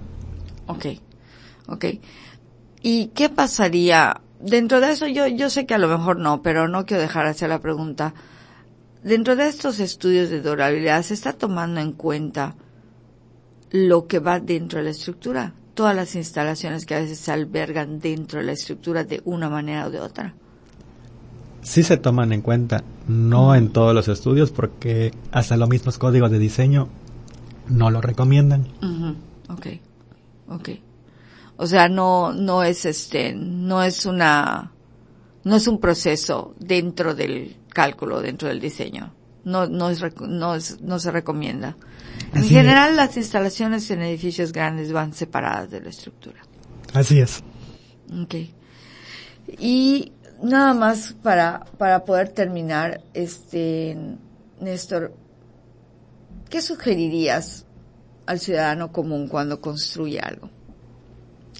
Ok. 0.67 0.87
Ok. 1.67 1.85
¿Y 2.81 3.09
qué 3.09 3.29
pasaría? 3.29 4.21
Dentro 4.41 4.81
de 4.81 4.93
eso, 4.93 5.07
yo, 5.07 5.27
yo 5.27 5.51
sé 5.51 5.67
que 5.67 5.75
a 5.75 5.79
lo 5.79 5.89
mejor 5.89 6.19
no, 6.19 6.43
pero 6.43 6.69
no 6.69 6.87
quiero 6.87 7.03
dejar 7.03 7.25
de 7.25 7.31
hacer 7.31 7.51
la 7.51 7.61
pregunta. 7.61 8.15
Dentro 9.03 9.37
de 9.37 9.49
estos 9.49 9.81
estudios 9.81 10.31
de 10.31 10.41
durabilidad, 10.41 11.03
¿se 11.03 11.13
está 11.13 11.35
tomando 11.35 11.81
en 11.81 11.93
cuenta 11.93 12.57
lo 13.71 14.07
que 14.07 14.19
va 14.19 14.41
dentro 14.41 14.79
de 14.79 14.85
la 14.85 14.91
estructura? 14.91 15.55
Todas 15.75 15.95
las 15.97 16.15
instalaciones 16.15 16.87
que 16.87 16.95
a 16.95 17.01
veces 17.01 17.19
se 17.19 17.33
albergan 17.33 17.99
dentro 17.99 18.41
de 18.41 18.47
la 18.47 18.53
estructura 18.53 19.05
de 19.05 19.21
una 19.25 19.51
manera 19.51 19.87
o 19.87 19.91
de 19.91 20.01
otra. 20.01 20.35
Sí 21.63 21.83
se 21.83 21.97
toman 21.97 22.33
en 22.33 22.43
cuenta, 22.43 22.85
no 23.09 23.55
en 23.55 23.71
todos 23.71 23.95
los 23.95 24.07
estudios, 24.09 24.51
porque 24.51 25.13
hasta 25.33 25.57
los 25.57 25.69
mismos 25.69 25.99
códigos 25.99 26.31
de 26.31 26.39
diseño 26.39 26.89
no 27.69 27.91
lo 27.91 28.01
recomiendan. 28.01 28.67
Ok, 29.49 29.67
ok. 30.49 30.69
O 31.57 31.67
sea, 31.67 31.89
no, 31.89 32.33
no 32.33 32.63
es 32.63 32.85
este, 32.85 33.35
no 33.35 33.83
es 33.83 34.07
una, 34.07 34.73
no 35.45 35.57
es 35.57 35.67
un 35.67 35.79
proceso 35.79 36.55
dentro 36.59 37.15
del 37.15 37.57
cálculo, 37.69 38.21
dentro 38.21 38.49
del 38.49 38.61
diseño. 38.61 39.13
No, 39.45 39.67
no 39.67 39.91
es, 39.91 40.03
no 40.21 40.55
es, 40.55 40.81
no 40.81 40.99
se 40.99 41.11
recomienda. 41.11 41.77
En 42.35 42.45
general, 42.45 42.97
las 42.97 43.17
instalaciones 43.17 43.91
en 43.91 44.03
edificios 44.03 44.53
grandes 44.53 44.93
van 44.93 45.13
separadas 45.13 45.71
de 45.71 45.81
la 45.81 45.91
estructura. 45.91 46.41
Así 46.93 47.21
es. 47.21 47.43
Okay. 48.25 48.55
Y 49.59 50.13
nada 50.43 50.75
más 50.75 51.15
para, 51.23 51.65
para 51.79 52.05
poder 52.05 52.31
terminar, 52.31 53.03
este, 53.13 53.97
Néstor, 54.61 55.15
¿qué 56.49 56.61
sugerirías 56.61 57.67
al 58.27 58.41
ciudadano 58.41 58.93
común 58.93 59.29
cuando 59.29 59.61
construye 59.61 60.21
algo? 60.21 60.51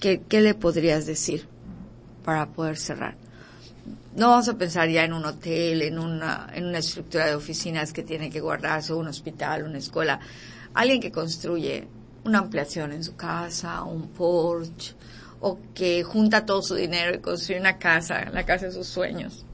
¿Qué, 0.01 0.21
¿Qué 0.27 0.41
le 0.41 0.53
podrías 0.55 1.05
decir 1.05 1.47
para 2.23 2.47
poder 2.47 2.77
cerrar? 2.77 3.17
No 4.15 4.29
vamos 4.29 4.47
a 4.49 4.57
pensar 4.57 4.89
ya 4.89 5.03
en 5.03 5.13
un 5.13 5.25
hotel, 5.25 5.81
en 5.81 5.99
una, 5.99 6.47
en 6.53 6.65
una 6.65 6.79
estructura 6.79 7.27
de 7.27 7.35
oficinas 7.35 7.93
que 7.93 8.03
tiene 8.03 8.29
que 8.29 8.39
guardarse, 8.39 8.93
un 8.93 9.07
hospital, 9.07 9.63
una 9.63 9.77
escuela. 9.77 10.19
Alguien 10.73 10.99
que 11.01 11.11
construye 11.11 11.87
una 12.23 12.39
ampliación 12.39 12.91
en 12.91 13.03
su 13.03 13.15
casa, 13.15 13.83
un 13.83 14.09
porche, 14.09 14.95
o 15.41 15.59
que 15.73 16.03
junta 16.03 16.45
todo 16.45 16.61
su 16.61 16.75
dinero 16.75 17.15
y 17.15 17.19
construye 17.19 17.59
una 17.59 17.77
casa, 17.77 18.29
la 18.31 18.45
casa 18.45 18.67
de 18.67 18.71
sus 18.71 18.87
sueños. 18.87 19.45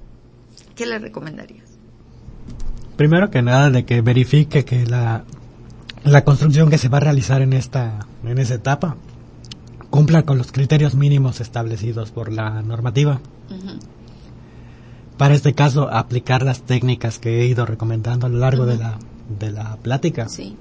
¿Qué 0.75 0.85
le 0.85 0.99
recomendarías? 0.99 1.69
Primero 2.95 3.29
que 3.29 3.41
nada, 3.41 3.69
de 3.69 3.83
que 3.83 4.01
verifique 4.01 4.63
que 4.63 4.85
la, 4.85 5.23
la 6.03 6.23
construcción 6.23 6.69
que 6.69 6.77
se 6.77 6.87
va 6.87 6.97
a 6.97 7.01
realizar 7.01 7.41
en 7.41 7.53
esta, 7.53 8.05
en 8.23 8.37
esa 8.37 8.55
etapa 8.55 8.95
cumpla 9.89 10.23
con 10.23 10.37
los 10.37 10.51
criterios 10.51 10.95
mínimos 10.95 11.41
establecidos 11.41 12.11
por 12.11 12.31
la 12.31 12.61
normativa. 12.61 13.19
Para 15.21 15.35
este 15.35 15.53
caso, 15.53 15.87
aplicar 15.93 16.41
las 16.41 16.63
técnicas 16.63 17.19
que 17.19 17.41
he 17.41 17.45
ido 17.45 17.67
recomendando 17.67 18.25
a 18.25 18.29
lo 18.31 18.39
largo 18.39 18.65
de, 18.65 18.77
la, 18.77 18.97
de 19.39 19.51
la 19.51 19.75
plática. 19.75 20.27
Sí. 20.27 20.57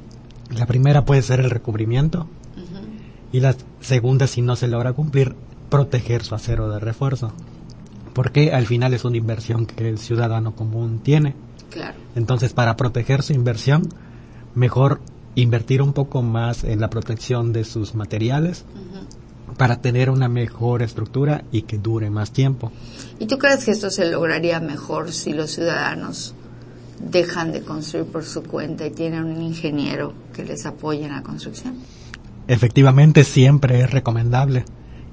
La 0.50 0.66
primera 0.66 1.06
puede 1.06 1.22
ser 1.22 1.40
el 1.40 1.48
recubrimiento 1.48 2.28
y 3.32 3.40
la 3.40 3.56
segunda, 3.80 4.26
si 4.26 4.42
no 4.42 4.56
se 4.56 4.68
logra 4.68 4.92
cumplir, 4.92 5.34
proteger 5.70 6.24
su 6.24 6.34
acero 6.34 6.68
de 6.68 6.78
refuerzo. 6.78 7.32
Porque 8.12 8.52
al 8.52 8.66
final 8.66 8.92
es 8.92 9.06
una 9.06 9.16
inversión 9.16 9.64
que 9.64 9.88
el 9.88 9.96
ciudadano 9.96 10.54
común 10.54 11.00
tiene. 11.02 11.34
Claro. 11.70 11.96
Entonces, 12.14 12.52
para 12.52 12.76
proteger 12.76 13.22
su 13.22 13.32
inversión, 13.32 13.88
mejor 14.54 15.00
invertir 15.36 15.80
un 15.80 15.94
poco 15.94 16.20
más 16.20 16.64
en 16.64 16.80
la 16.80 16.90
protección 16.90 17.54
de 17.54 17.64
sus 17.64 17.94
materiales 17.94 18.66
para 19.56 19.80
tener 19.80 20.10
una 20.10 20.28
mejor 20.28 20.82
estructura 20.82 21.44
y 21.52 21.62
que 21.62 21.78
dure 21.78 22.10
más 22.10 22.32
tiempo. 22.32 22.72
¿Y 23.18 23.26
tú 23.26 23.38
crees 23.38 23.64
que 23.64 23.72
esto 23.72 23.90
se 23.90 24.10
lograría 24.10 24.60
mejor 24.60 25.12
si 25.12 25.32
los 25.32 25.50
ciudadanos 25.50 26.34
dejan 27.00 27.52
de 27.52 27.62
construir 27.62 28.06
por 28.06 28.24
su 28.24 28.42
cuenta 28.42 28.86
y 28.86 28.90
tienen 28.90 29.24
un 29.24 29.42
ingeniero 29.42 30.12
que 30.34 30.44
les 30.44 30.66
apoye 30.66 31.04
en 31.04 31.12
la 31.12 31.22
construcción? 31.22 31.74
Efectivamente, 32.48 33.24
siempre 33.24 33.80
es 33.80 33.90
recomendable, 33.90 34.64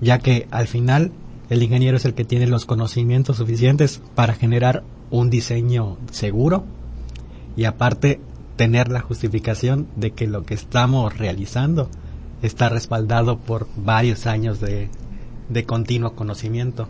ya 0.01 0.19
que 0.19 0.47
al 0.51 0.67
final 0.67 1.11
el 1.49 1.63
ingeniero 1.63 1.97
es 1.97 2.05
el 2.05 2.13
que 2.13 2.25
tiene 2.25 2.47
los 2.47 2.65
conocimientos 2.65 3.37
suficientes 3.37 4.01
para 4.15 4.33
generar 4.33 4.83
un 5.11 5.29
diseño 5.29 5.97
seguro 6.11 6.65
y 7.55 7.65
aparte 7.65 8.19
tener 8.55 8.89
la 8.89 9.01
justificación 9.01 9.87
de 9.95 10.11
que 10.11 10.27
lo 10.27 10.43
que 10.43 10.55
estamos 10.55 11.17
realizando 11.17 11.89
está 12.41 12.69
respaldado 12.69 13.39
por 13.39 13.67
varios 13.75 14.27
años 14.27 14.59
de, 14.59 14.89
de 15.49 15.65
continuo 15.65 16.15
conocimiento. 16.15 16.87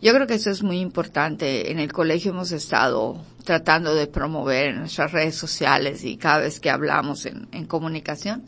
Yo 0.00 0.12
creo 0.12 0.26
que 0.26 0.34
eso 0.34 0.50
es 0.50 0.64
muy 0.64 0.80
importante. 0.80 1.70
En 1.70 1.78
el 1.78 1.92
colegio 1.92 2.32
hemos 2.32 2.50
estado 2.50 3.24
tratando 3.44 3.94
de 3.94 4.08
promover 4.08 4.70
en 4.70 4.80
nuestras 4.80 5.12
redes 5.12 5.36
sociales 5.36 6.04
y 6.04 6.16
cada 6.16 6.38
vez 6.38 6.58
que 6.58 6.70
hablamos 6.70 7.24
en, 7.26 7.48
en 7.52 7.66
comunicación 7.66 8.44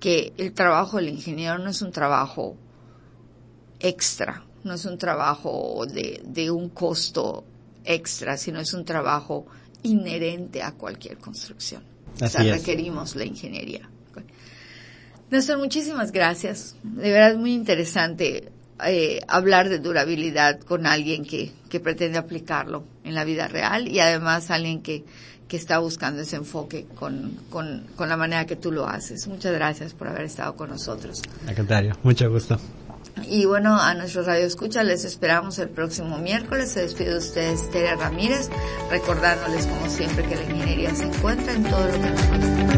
que 0.00 0.32
el 0.38 0.52
trabajo 0.52 0.96
del 0.96 1.10
ingeniero 1.10 1.58
no 1.58 1.70
es 1.70 1.82
un 1.82 1.92
trabajo 1.92 2.56
extra, 3.80 4.44
no 4.64 4.74
es 4.74 4.84
un 4.84 4.96
trabajo 4.96 5.84
de, 5.86 6.22
de 6.24 6.50
un 6.50 6.70
costo 6.70 7.44
extra, 7.84 8.36
sino 8.36 8.60
es 8.60 8.72
un 8.72 8.84
trabajo 8.84 9.46
inherente 9.82 10.62
a 10.62 10.72
cualquier 10.72 11.18
construcción. 11.18 11.82
o 12.20 12.26
sea, 12.26 12.42
requerimos 12.42 13.14
la 13.16 13.24
ingeniería. 13.24 13.88
Néstor, 15.30 15.58
muchísimas 15.58 16.12
gracias. 16.12 16.76
De 16.82 17.10
verdad 17.10 17.32
es 17.32 17.38
muy 17.38 17.52
interesante 17.52 18.50
eh, 18.86 19.20
hablar 19.28 19.68
de 19.68 19.78
durabilidad 19.78 20.60
con 20.60 20.86
alguien 20.86 21.24
que, 21.24 21.52
que 21.68 21.80
pretende 21.80 22.18
aplicarlo 22.18 22.84
en 23.04 23.14
la 23.14 23.24
vida 23.24 23.48
real 23.48 23.88
y 23.88 24.00
además 24.00 24.50
alguien 24.50 24.82
que, 24.82 25.04
que 25.48 25.56
está 25.56 25.78
buscando 25.78 26.22
ese 26.22 26.36
enfoque 26.36 26.86
con, 26.94 27.38
con, 27.50 27.86
con, 27.96 28.08
la 28.08 28.16
manera 28.16 28.46
que 28.46 28.56
tú 28.56 28.70
lo 28.70 28.86
haces. 28.86 29.26
Muchas 29.26 29.52
gracias 29.52 29.94
por 29.94 30.08
haber 30.08 30.22
estado 30.22 30.54
con 30.54 30.70
nosotros. 30.70 31.22
Al 31.46 31.54
contrario, 31.54 31.96
mucho 32.02 32.30
gusto. 32.30 32.58
Y 33.26 33.46
bueno, 33.46 33.80
a 33.80 33.94
nuestro 33.94 34.22
radio 34.22 34.46
escucha 34.46 34.84
les 34.84 35.04
esperamos 35.04 35.58
el 35.58 35.68
próximo 35.68 36.18
miércoles. 36.18 36.70
Se 36.70 36.82
despide 36.82 37.10
de 37.10 37.18
ustedes 37.18 37.68
Tere 37.70 37.96
Ramírez, 37.96 38.48
recordándoles 38.90 39.66
como 39.66 39.90
siempre 39.90 40.24
que 40.24 40.36
la 40.36 40.42
ingeniería 40.44 40.94
se 40.94 41.04
encuentra 41.04 41.52
en 41.52 41.64
todo 41.64 41.86
lo 41.86 41.92
que 41.92 42.10
nos 42.10 42.77